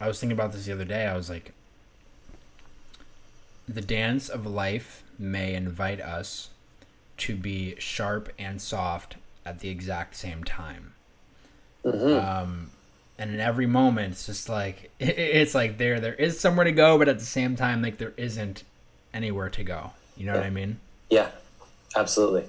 [0.00, 1.06] I was thinking about this the other day.
[1.06, 1.52] I was like,
[3.68, 6.48] the dance of life may invite us
[7.18, 10.94] to be sharp and soft at the exact same time.
[11.94, 12.70] Um,
[13.18, 16.98] and in every moment, it's just like it's like there there is somewhere to go,
[16.98, 18.64] but at the same time, like there isn't
[19.12, 19.90] anywhere to go.
[20.16, 20.80] You know what I mean?
[21.10, 21.30] Yeah,
[21.94, 22.44] absolutely.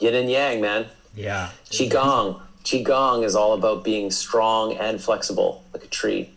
[0.00, 0.86] Yin and yang, man.
[1.14, 1.50] Yeah.
[1.66, 2.40] Qigong.
[2.64, 6.30] Qigong is all about being strong and flexible, like a tree,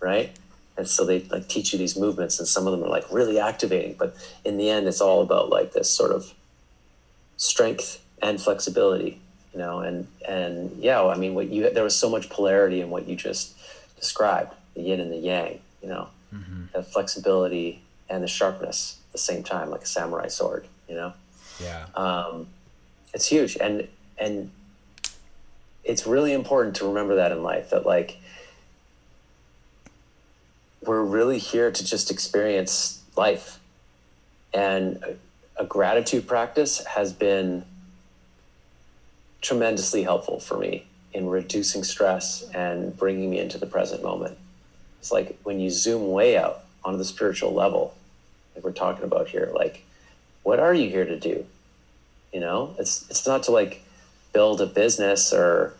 [0.00, 0.32] right?
[0.76, 3.38] And so they like teach you these movements, and some of them are like really
[3.38, 3.94] activating.
[3.98, 6.32] But in the end, it's all about like this sort of
[7.36, 9.20] strength and flexibility,
[9.52, 9.80] you know.
[9.80, 13.16] And and yeah, I mean, what you there was so much polarity in what you
[13.16, 13.54] just
[13.96, 16.08] described, the yin and the yang, you know,
[16.72, 21.12] the flexibility and the sharpness at the same time, like a samurai sword, you know
[21.60, 21.86] Yeah.
[21.94, 22.46] um,
[23.14, 23.88] it's huge and
[24.18, 24.50] and
[25.84, 28.18] it's really important to remember that in life that like
[30.84, 33.58] we're really here to just experience life
[34.52, 37.64] and a, a gratitude practice has been
[39.42, 44.38] tremendously helpful for me in reducing stress and bringing me into the present moment.
[45.00, 47.94] It's like when you zoom way out onto the spiritual level
[48.54, 49.84] like we're talking about here like
[50.42, 51.44] what are you here to do?
[52.32, 53.82] You know it's it's not to like
[54.32, 55.74] build a business or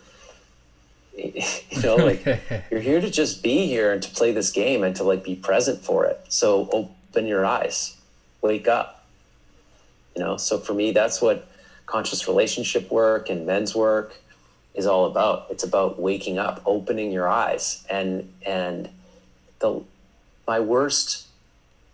[1.16, 2.24] you know like
[2.70, 5.36] you're here to just be here and to play this game and to like be
[5.36, 6.20] present for it.
[6.28, 7.96] So open your eyes.
[8.42, 9.06] Wake up.
[10.16, 11.48] You know so for me that's what
[11.92, 14.16] conscious relationship work and men's work
[14.74, 18.88] is all about it's about waking up opening your eyes and and
[19.58, 19.82] the
[20.46, 21.26] my worst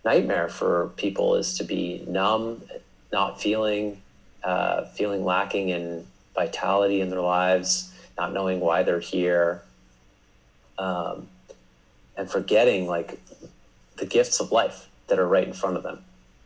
[0.05, 2.61] nightmare for people is to be numb
[3.11, 4.01] not feeling
[4.43, 9.61] uh, feeling lacking in vitality in their lives, not knowing why they're here,
[10.77, 11.27] um,
[12.15, 13.19] and forgetting like
[13.97, 16.03] the gifts of life that are right in front of them.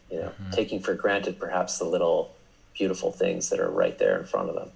[0.09, 2.35] You know, taking for granted perhaps the little
[2.73, 4.69] beautiful things that are right there in front of them.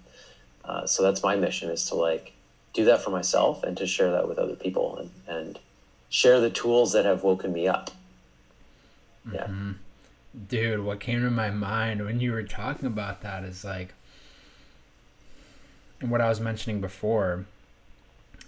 [0.64, 2.34] Uh, so that's my mission is to like
[2.74, 5.60] do that for myself and to share that with other people and, and
[6.10, 7.92] share the tools that have woken me up.
[9.32, 9.48] Yeah.
[10.48, 13.94] Dude, what came to my mind when you were talking about that is like,
[16.00, 17.46] and what I was mentioning before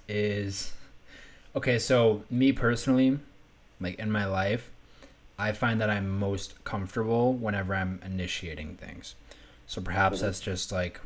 [0.08, 0.74] is,
[1.56, 3.20] okay, so me personally,
[3.80, 4.70] like in my life,
[5.38, 9.16] I find that I'm most comfortable whenever I'm initiating things.
[9.70, 11.00] So perhaps that's just like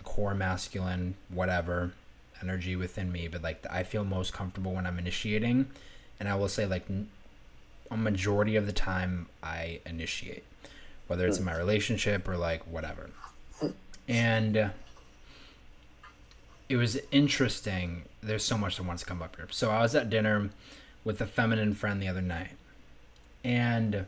[0.00, 1.92] a core masculine, whatever
[2.42, 5.66] energy within me, but like I feel most comfortable when I'm initiating.
[6.18, 6.86] And I will say, like,
[7.90, 10.44] a majority of the time I initiate,
[11.08, 13.10] whether it's in my relationship or like whatever.
[14.08, 14.68] And uh,
[16.70, 18.04] it was interesting.
[18.22, 19.46] There's so much that wants to come up here.
[19.50, 20.48] So I was at dinner
[21.04, 22.52] with a feminine friend the other night,
[23.44, 24.06] and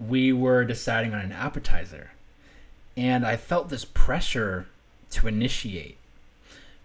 [0.00, 2.12] we were deciding on an appetizer.
[2.98, 4.66] And I felt this pressure
[5.12, 5.96] to initiate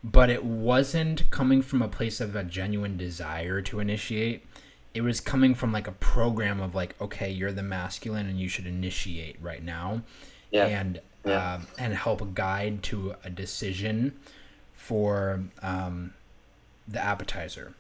[0.03, 4.45] but it wasn't coming from a place of a genuine desire to initiate.
[4.93, 8.49] It was coming from like a program of like, okay, you're the masculine and you
[8.49, 10.01] should initiate right now,
[10.51, 10.65] Yeah.
[10.65, 11.53] and Yeah.
[11.53, 14.11] um, and help guide to a decision
[14.73, 16.13] for um,
[16.85, 17.73] the appetizer.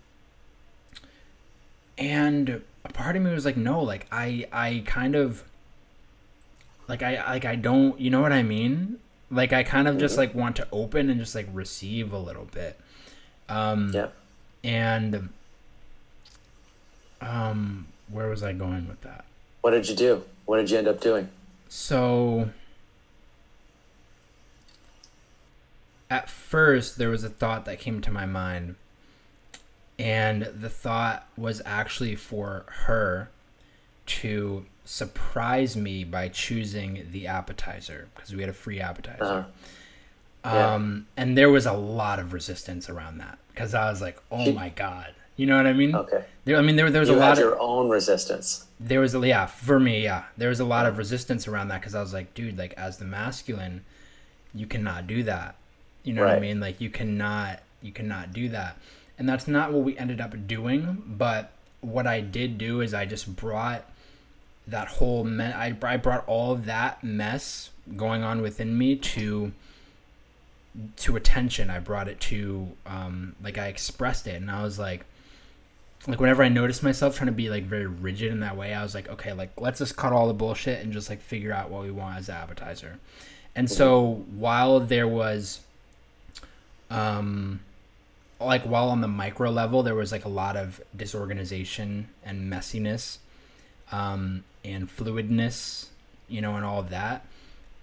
[1.97, 5.43] And a part of me was like, no, like I I kind of
[6.87, 8.99] like I like I don't, you know what I mean?
[9.31, 12.45] Like I kind of just like want to open and just like receive a little
[12.45, 12.79] bit.
[13.49, 14.07] Um Yeah.
[14.63, 15.29] and
[17.21, 19.25] um where was I going with that?
[19.61, 20.23] What did you do?
[20.45, 21.29] What did you end up doing?
[21.69, 22.49] So
[26.09, 28.75] at first there was a thought that came to my mind
[29.97, 33.29] and the thought was actually for her
[34.05, 39.23] to surprise me by choosing the appetizer because we had a free appetizer.
[39.23, 39.43] Uh-huh.
[40.45, 40.73] Yeah.
[40.73, 44.51] Um, and there was a lot of resistance around that because I was like, "Oh
[44.51, 45.95] my god," you know what I mean?
[45.95, 46.25] Okay.
[46.43, 48.65] There, I mean, there, there was You a lot of your own resistance.
[48.79, 51.79] there was a yeah for me yeah there was a lot of resistance around that
[51.79, 53.85] because i was like dude like as the masculine
[54.53, 55.55] you cannot do that
[56.03, 58.77] you know what i mean like you cannot you cannot do that
[59.17, 61.01] and that's not what we ended up doing.
[61.05, 63.85] But what I did do is I just brought
[64.67, 69.51] that whole me- I, I brought all that mess going on within me to
[70.97, 71.69] to attention.
[71.69, 75.05] I brought it to um like i expressed it and i was like
[76.07, 78.83] like whenever i noticed myself trying to be like very rigid in that way i
[78.83, 81.69] was like okay like let's just cut all the bullshit and just like figure out
[81.69, 82.99] what we want as an appetizer
[83.55, 85.61] and so while there was
[86.89, 87.59] um
[88.41, 93.19] like while on the micro level there was like a lot of disorganization and messiness
[93.91, 95.87] um and fluidness
[96.27, 97.25] you know and all of that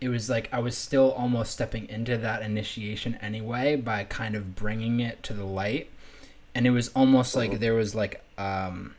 [0.00, 4.56] it was like I was still almost stepping into that initiation anyway by kind of
[4.56, 5.90] bringing it to the light.
[6.54, 8.94] And it was almost like there was like um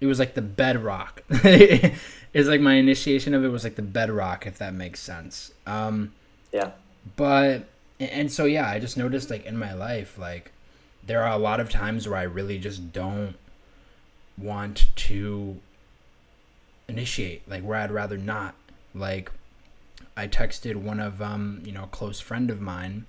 [0.00, 1.22] it was like the bedrock.
[1.30, 5.52] it's like my initiation of it was like the bedrock if that makes sense.
[5.66, 6.12] Um
[6.52, 6.72] Yeah.
[7.16, 7.66] but
[8.00, 10.50] and so yeah, I just noticed like in my life like
[11.06, 13.36] there are a lot of times where I really just don't
[14.36, 15.60] want to
[16.90, 18.54] initiate, like where I'd rather not.
[18.94, 19.30] Like
[20.16, 23.06] I texted one of um, you know, a close friend of mine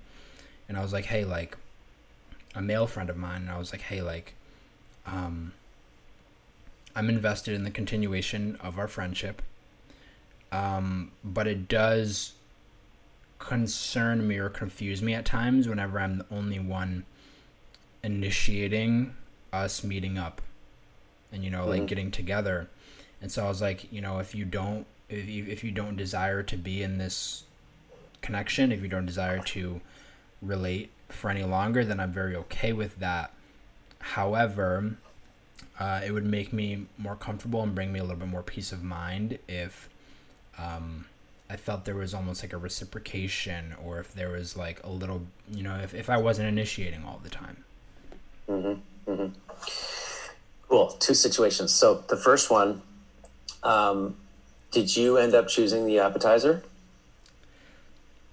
[0.70, 1.58] and I was like, "Hey, like
[2.56, 4.34] a male friend of mine." And I was like, "Hey, like
[5.06, 5.54] um
[6.96, 9.42] I'm invested in the continuation of our friendship.
[10.52, 12.34] Um, but it does
[13.40, 17.06] concern me or confuse me at times whenever I'm the only one
[18.04, 19.16] initiating
[19.54, 20.42] us meeting up
[21.32, 21.88] and you know like Mhm.
[21.88, 22.68] getting together
[23.22, 25.98] and so i was like you know if you don't if you, if you don't
[25.98, 27.44] desire to be in this
[28.22, 29.82] connection if you don't desire to
[30.42, 33.34] relate for any longer then i'm very okay with that
[34.00, 34.96] however
[35.80, 38.72] uh, it would make me more comfortable and bring me a little bit more peace
[38.72, 39.90] of mind if
[40.58, 41.06] um,
[41.52, 45.24] I felt there was almost like a reciprocation or if there was like a little,
[45.52, 47.66] you know, if, if I wasn't initiating all the time.
[50.70, 50.92] Cool.
[51.00, 51.74] Two situations.
[51.74, 52.82] So the first one,
[53.64, 54.16] um,
[54.72, 56.64] did you end up choosing the appetizer?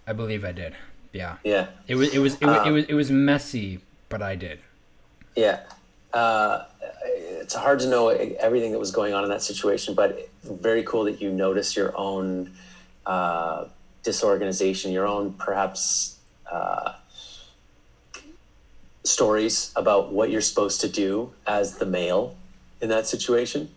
[0.06, 0.74] I believe I did.
[1.12, 1.36] Yeah.
[1.44, 1.68] Yeah.
[1.86, 4.60] It was, it was, it was, it Um, was, it was messy, but I did.
[5.36, 5.60] Yeah.
[6.12, 6.64] Uh,
[7.04, 11.04] it's hard to know everything that was going on in that situation, but very cool
[11.04, 12.52] that you notice your own
[13.06, 13.66] uh,
[14.02, 16.16] disorganization, your own perhaps
[16.50, 16.92] uh,
[19.04, 22.36] stories about what you're supposed to do as the male
[22.80, 23.70] in that situation.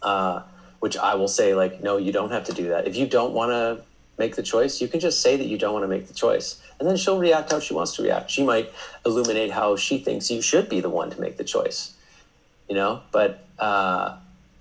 [0.00, 0.42] Uh,
[0.82, 2.88] which I will say, like, no, you don't have to do that.
[2.88, 3.84] If you don't want to
[4.18, 6.60] make the choice, you can just say that you don't want to make the choice.
[6.80, 8.32] And then she'll react how she wants to react.
[8.32, 8.68] She might
[9.06, 11.94] illuminate how she thinks you should be the one to make the choice,
[12.68, 13.00] you know?
[13.12, 14.16] But uh,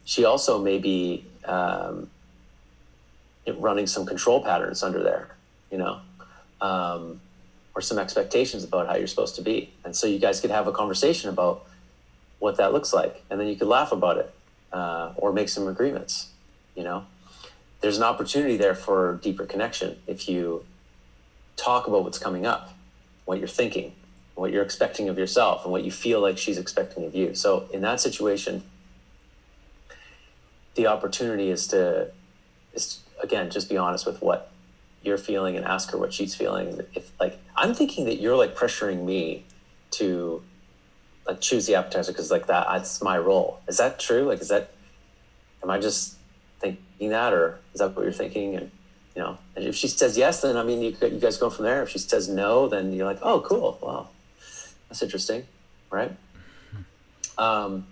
[0.06, 2.12] she also may be um,
[3.58, 5.36] running some control patterns under there,
[5.72, 6.02] you know?
[6.62, 7.20] Um,
[7.74, 9.74] or some expectations about how you're supposed to be.
[9.84, 11.66] And so you guys could have a conversation about
[12.38, 13.24] what that looks like.
[13.32, 14.32] And then you could laugh about it
[14.72, 16.30] uh, or make some agreements,
[16.76, 17.06] you know?
[17.82, 20.66] There's an opportunity there for deeper connection if you
[21.56, 22.74] talk about what's coming up,
[23.26, 23.94] what you're thinking,
[24.36, 27.34] what you're expecting of yourself, and what you feel like she's expecting of you.
[27.34, 28.64] So in that situation,
[30.76, 32.12] the opportunity is to
[32.74, 34.52] is again just be honest with what
[35.04, 36.82] you're feeling and ask her what she's feeling.
[36.94, 39.46] If like I'm thinking that you're like pressuring me
[39.92, 40.44] to
[41.28, 43.60] like choose the appetizer because like that that's my role.
[43.68, 44.24] Is that true?
[44.24, 44.72] Like is that
[45.64, 46.16] am I just
[46.60, 48.56] thinking that or is that what you're thinking?
[48.56, 48.72] And
[49.16, 51.66] you know, and if she says yes, then I mean you you guys go from
[51.66, 51.84] there.
[51.84, 54.10] If she says no, then you're like, oh cool, wow,
[54.90, 55.46] that's interesting,
[55.90, 56.12] right?
[57.38, 57.88] Um,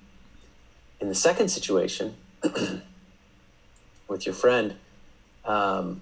[1.00, 2.14] in the second situation,
[4.08, 4.76] with your friend,
[5.46, 6.02] um,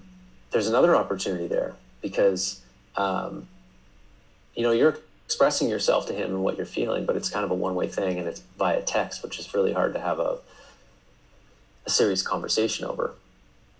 [0.50, 2.60] there's another opportunity there because
[2.96, 3.48] um,
[4.54, 4.98] you know you're
[5.28, 7.86] expressing yourself to him and what you're feeling, but it's kind of a one way
[7.86, 10.38] thing, and it's via text, which is really hard to have a
[11.84, 13.08] a serious conversation over.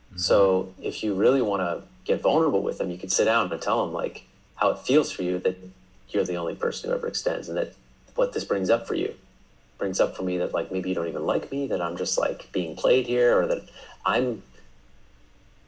[0.08, 0.18] Mm-hmm.
[0.18, 3.62] So if you really want to get vulnerable with him, you could sit down and
[3.62, 4.26] tell him like
[4.56, 5.56] how it feels for you that
[6.10, 7.74] you're the only person who ever extends, and that
[8.14, 9.14] what this brings up for you
[9.78, 12.18] brings up for me that like maybe you don't even like me, that I'm just
[12.18, 13.62] like being played here, or that
[14.04, 14.42] I'm,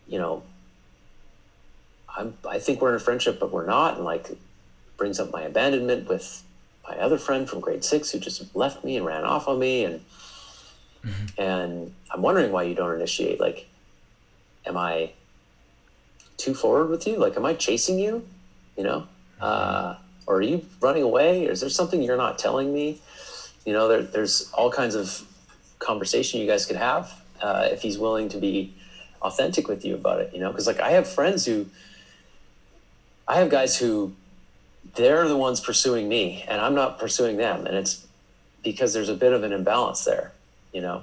[0.07, 0.43] you know,
[2.15, 4.29] I'm I think we're in a friendship, but we're not, and like
[5.01, 6.45] brings up my abandonment with
[6.87, 9.83] my other friend from grade six who just left me and ran off on me,
[9.85, 10.05] and
[11.39, 13.41] and I'm wondering why you don't initiate.
[13.41, 13.67] Like,
[14.67, 15.13] am I
[16.37, 17.17] too forward with you?
[17.17, 18.29] Like, am I chasing you?
[18.77, 19.09] You know,
[19.41, 19.97] uh,
[20.27, 21.49] or are you running away?
[21.49, 23.01] Or is there something you're not telling me?
[23.65, 25.27] You know, there, there's all kinds of
[25.79, 28.75] conversation you guys could have uh, if he's willing to be
[29.23, 30.35] authentic with you about it.
[30.35, 31.67] You know, because like I have friends who,
[33.27, 34.15] I have guys who
[34.95, 37.67] they're the ones pursuing me and I'm not pursuing them.
[37.67, 38.07] And it's
[38.63, 40.33] because there's a bit of an imbalance there,
[40.73, 41.03] you know?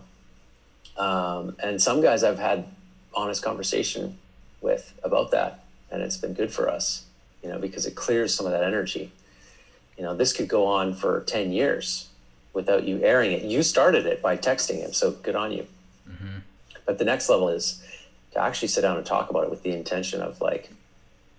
[0.97, 2.65] Um, and some guys I've had
[3.14, 4.18] honest conversation
[4.61, 7.05] with about that, and it's been good for us,
[7.43, 9.11] you know, because it clears some of that energy.
[9.97, 12.09] You know, this could go on for 10 years
[12.53, 13.43] without you airing it.
[13.43, 15.68] You started it by texting him, so good on you.
[16.09, 16.39] Mm-hmm.
[16.85, 17.84] But the next level is
[18.31, 20.72] to actually sit down and talk about it with the intention of like,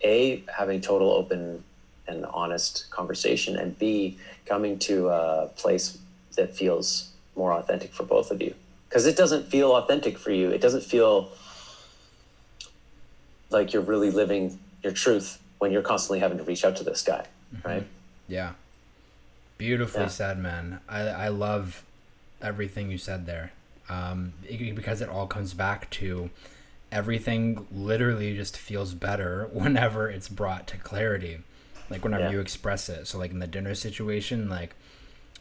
[0.03, 1.65] A, having total open
[2.09, 5.99] and honest conversation, and B, coming to a place
[6.37, 8.55] that feels more authentic for both of you
[8.89, 10.51] because it doesn't feel authentic for you.
[10.51, 11.31] It doesn't feel
[13.51, 17.03] like you're really living your truth when you're constantly having to reach out to this
[17.03, 17.69] guy, mm-hmm.
[17.69, 17.87] right?
[18.27, 18.53] Yeah.
[19.59, 20.09] Beautifully yeah.
[20.09, 20.81] said, man.
[20.89, 21.85] I, I love
[22.41, 23.53] everything you said there
[23.89, 26.31] um, it, because it all comes back to
[26.91, 31.41] everything literally just feels better whenever it's brought to clarity
[31.91, 32.31] like whenever yeah.
[32.31, 34.75] you express it so like in the dinner situation like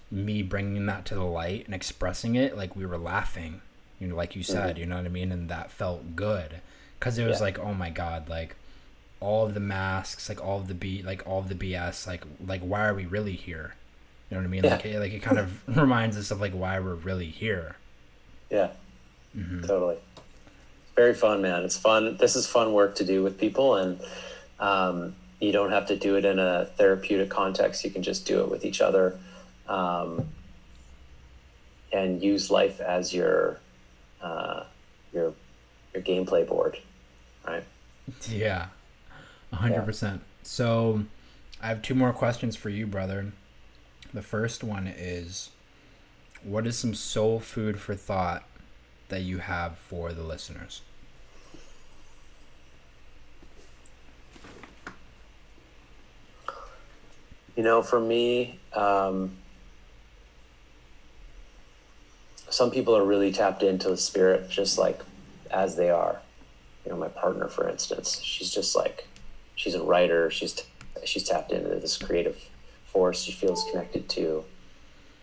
[0.09, 3.61] me bringing that to the light and expressing it like we were laughing
[3.99, 4.79] you know like you said mm-hmm.
[4.79, 6.61] you know what i mean and that felt good
[6.99, 7.43] because it was yeah.
[7.43, 8.55] like oh my god like
[9.19, 12.23] all of the masks like all of the beat like all of the bs like
[12.45, 13.75] like why are we really here
[14.29, 14.75] you know what i mean yeah.
[14.75, 17.75] like, it, like it kind of reminds us of like why we're really here
[18.49, 18.69] yeah
[19.35, 19.61] mm-hmm.
[19.61, 19.97] totally
[20.95, 23.99] very fun man it's fun this is fun work to do with people and
[24.59, 28.41] um, you don't have to do it in a therapeutic context you can just do
[28.41, 29.19] it with each other
[29.67, 30.27] um,
[31.91, 33.59] and use life as your
[34.21, 34.63] uh,
[35.13, 35.33] your
[35.93, 36.79] your gameplay board,
[37.45, 37.63] right?
[38.29, 38.67] Yeah,
[39.53, 39.81] hundred yeah.
[39.81, 40.21] percent.
[40.43, 41.03] So,
[41.61, 43.31] I have two more questions for you, brother.
[44.13, 45.49] The first one is,
[46.43, 48.43] what is some soul food for thought
[49.09, 50.81] that you have for the listeners?
[57.57, 59.31] You know, for me, um,
[62.49, 65.01] some people are really tapped into the spirit just like
[65.49, 66.21] as they are.
[66.85, 69.07] You know my partner for instance she's just like
[69.55, 70.29] she's a writer.
[70.29, 70.63] She's t-
[71.03, 72.37] she's tapped into this creative
[72.85, 73.23] force.
[73.23, 74.45] She feels connected to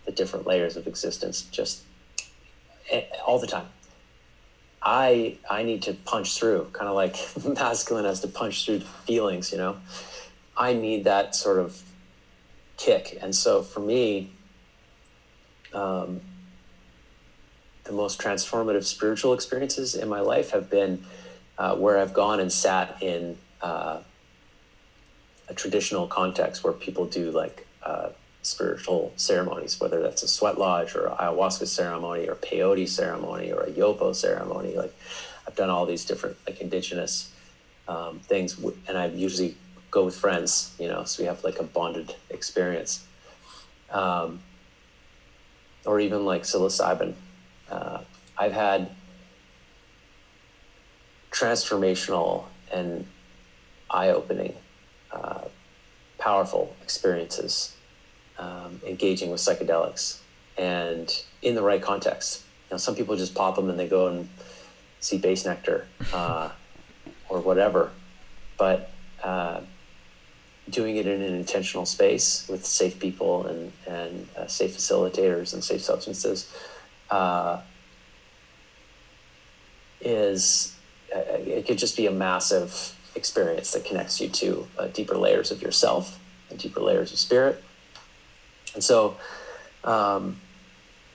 [0.05, 1.83] the different layers of existence just
[3.25, 3.67] all the time.
[4.83, 7.15] I i need to punch through kind of like
[7.57, 9.77] masculine has to punch through feelings you know?
[10.55, 11.81] I need that sort of
[12.77, 14.31] kick and so for me
[15.73, 16.21] um,
[17.85, 21.05] the most transformative spiritual experiences in my life have been
[21.57, 23.99] uh, where I've gone and sat in uh,
[25.47, 28.09] a traditional context where people do like uh,
[28.41, 33.71] spiritual ceremonies, whether that's a sweat lodge or ayahuasca ceremony or peyote ceremony or a
[33.71, 34.75] yopo ceremony.
[34.75, 34.93] Like
[35.47, 37.31] I've done all these different like indigenous
[37.87, 38.57] um, things,
[38.87, 39.55] and I've usually
[39.95, 43.05] go with friends, you know, so we have like a bonded experience.
[43.89, 44.41] Um,
[45.85, 47.13] or even like psilocybin
[47.69, 47.99] uh,
[48.37, 48.91] I've had
[51.31, 53.07] transformational and
[53.89, 54.55] eye opening,
[55.11, 55.45] uh,
[56.17, 57.75] powerful experiences
[58.37, 60.19] um, engaging with psychedelics
[60.57, 62.43] and in the right context.
[62.69, 64.29] You know, some people just pop them and they go and
[64.99, 66.49] see Bassnectar uh,
[67.29, 67.91] or whatever,
[68.57, 68.91] but
[69.23, 69.61] uh,
[70.69, 75.63] doing it in an intentional space with safe people and, and uh, safe facilitators and
[75.63, 76.51] safe substances
[77.11, 77.61] uh,
[80.01, 80.75] is
[81.15, 85.51] uh, it could just be a massive experience that connects you to uh, deeper layers
[85.51, 86.19] of yourself
[86.49, 87.63] and deeper layers of spirit.
[88.73, 89.17] And so,
[89.83, 90.41] um,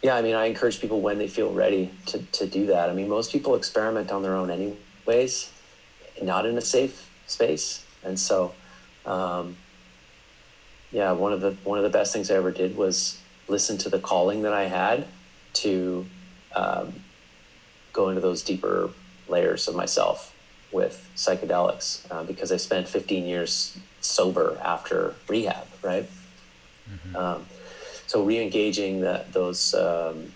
[0.02, 2.88] yeah, I mean, I encourage people when they feel ready to, to do that.
[2.88, 5.52] I mean, most people experiment on their own anyways,
[6.22, 7.84] not in a safe space.
[8.02, 8.54] And so,
[9.10, 9.56] um,
[10.92, 13.88] yeah, one of the one of the best things I ever did was listen to
[13.88, 15.06] the calling that I had
[15.54, 16.06] to
[16.54, 16.94] um,
[17.92, 18.90] go into those deeper
[19.28, 20.34] layers of myself
[20.72, 26.08] with psychedelics uh, because I spent 15 years sober after rehab, right?
[26.88, 27.16] Mm-hmm.
[27.16, 27.46] Um,
[28.06, 30.32] so re-engaging the, those um,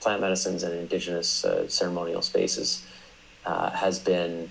[0.00, 2.86] plant medicines and indigenous uh, ceremonial spaces
[3.44, 4.50] uh, has been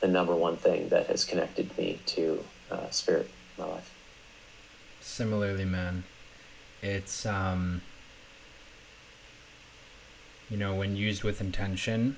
[0.00, 3.94] the number one thing that has connected me to uh, spirit in my life.
[5.00, 6.04] Similarly, man,
[6.82, 7.82] it's um,
[10.50, 12.16] you know, when used with intention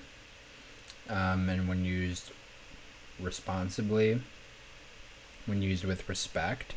[1.09, 2.31] um, and when used
[3.19, 4.21] responsibly,
[5.47, 6.75] when used with respect,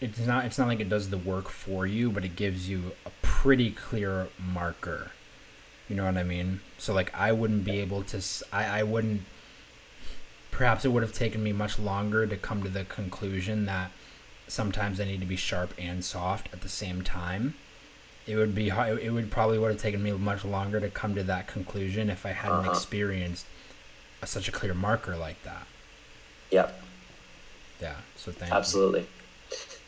[0.00, 2.92] it's not it's not like it does the work for you, but it gives you
[3.04, 5.12] a pretty clear marker.
[5.88, 6.60] You know what I mean?
[6.78, 8.20] So like I wouldn't be able to
[8.52, 9.22] I I wouldn't
[10.50, 13.90] perhaps it would have taken me much longer to come to the conclusion that
[14.48, 17.54] sometimes I need to be sharp and soft at the same time.
[18.26, 21.22] It would be it would probably would have taken me much longer to come to
[21.24, 22.70] that conclusion if I hadn't Uh-huh.
[22.70, 23.46] experienced
[24.20, 25.66] a, such a clear marker like that.
[26.50, 26.82] Yep.
[27.80, 27.94] Yeah.
[28.16, 28.56] So thank you.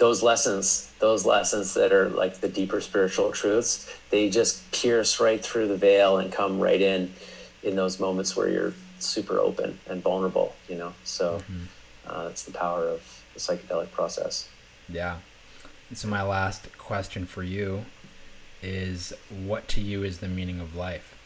[0.01, 5.41] Those lessons, those lessons that are like the deeper spiritual truths, they just pierce right
[5.41, 7.13] through the veil and come right in
[7.63, 10.95] in those moments where you're super open and vulnerable, you know?
[11.05, 11.43] So
[12.07, 14.49] uh, that's the power of the psychedelic process.
[14.89, 15.19] Yeah.
[15.89, 17.85] And so my last question for you
[18.63, 19.13] is
[19.45, 21.17] what to you is the meaning of life?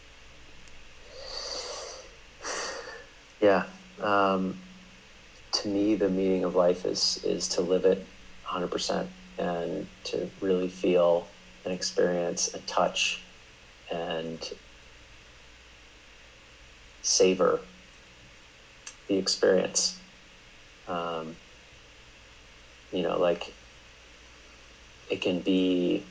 [3.40, 3.64] Yeah.
[4.01, 4.56] Um,
[5.52, 8.06] to me, the meaning of life is is to live it
[8.47, 9.07] 100%
[9.39, 11.27] and to really feel
[11.65, 13.23] and experience and touch
[13.91, 14.53] and
[17.03, 17.61] savor
[19.09, 19.99] the experience.
[20.89, 21.37] Um,
[22.93, 23.53] you know, like
[25.11, 26.05] it can be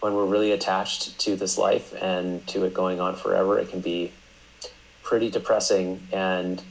[0.00, 3.80] when we're really attached to this life and to it going on forever, it can
[3.80, 4.12] be
[5.02, 6.62] pretty depressing and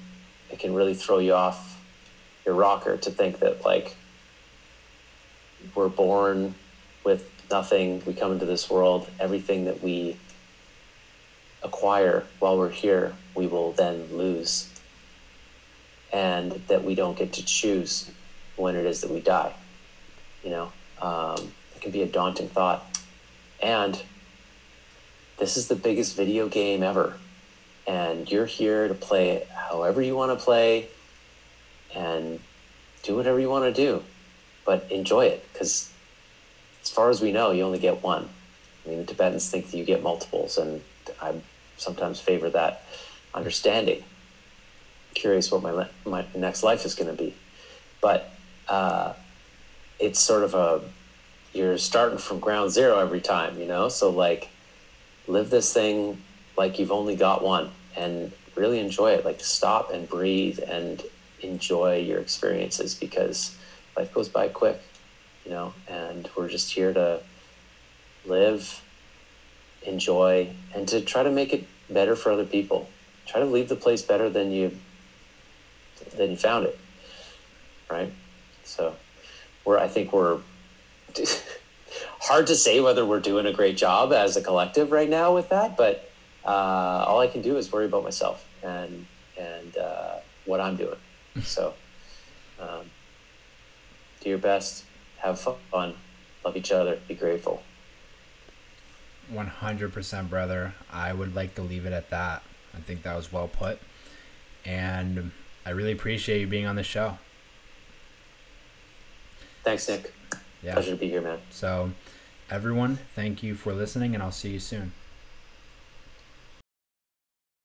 [0.49, 1.82] it can really throw you off
[2.45, 3.95] your rocker to think that like
[5.75, 6.55] we're born
[7.03, 10.17] with nothing we come into this world everything that we
[11.63, 14.67] acquire while we're here we will then lose.
[16.13, 18.11] And that we don't get to choose
[18.57, 19.53] when it is that we die
[20.43, 20.71] you know?
[21.01, 22.85] Um, it can be a daunting thought.
[23.61, 24.01] And
[25.38, 27.17] this is the biggest video game ever.
[27.88, 30.88] And you're here to play it however you want to play
[31.95, 32.39] and
[33.03, 34.03] do whatever you want to do
[34.65, 35.91] but enjoy it because
[36.81, 38.29] as far as we know you only get one.
[38.85, 40.81] I mean the tibetans think that you get multiples and
[41.21, 41.33] i
[41.77, 42.83] sometimes favor that
[43.33, 44.03] understanding.
[45.13, 47.33] Curious what my, my next life is going to be.
[48.01, 48.31] But
[48.67, 49.13] uh,
[49.99, 50.81] it's sort of a
[51.53, 53.89] you're starting from ground zero every time you know?
[53.89, 54.49] So like
[55.27, 56.21] live this thing
[56.57, 59.25] like you've only got one and really enjoy it.
[59.25, 61.03] Like stop and breathe and
[61.41, 63.57] enjoy your experiences because
[63.95, 64.81] life goes by quick
[65.45, 67.22] you know and we're just here to
[68.26, 68.81] live
[69.84, 72.88] enjoy and to try to make it better for other people.
[73.26, 74.77] Try to leave the place better than you
[76.15, 76.77] than you found it
[77.89, 78.11] right?
[78.63, 78.95] So
[79.65, 80.39] we're i think we're
[82.22, 85.49] hard to say whether we're doing a great job as a collective right now with
[85.49, 86.11] that but
[86.43, 89.05] uh, all I can do is worry about myself and
[89.38, 90.15] and uh,
[90.45, 90.97] what I'm doing.
[91.43, 91.73] So,
[92.59, 92.90] um,
[94.22, 94.85] do your best,
[95.18, 95.95] have fun,
[96.45, 97.61] love each other, be grateful.
[99.34, 100.73] 100% brother.
[100.91, 102.43] I would like to leave it at that.
[102.73, 103.80] I think that was well put.
[104.65, 105.31] And
[105.65, 107.18] I really appreciate you being on the show.
[109.64, 110.14] Thanks, Nick.
[110.64, 110.73] Yeah.
[110.73, 111.39] Pleasure to be here, man.
[111.49, 111.91] So,
[112.49, 114.93] everyone, thank you for listening, and I'll see you soon.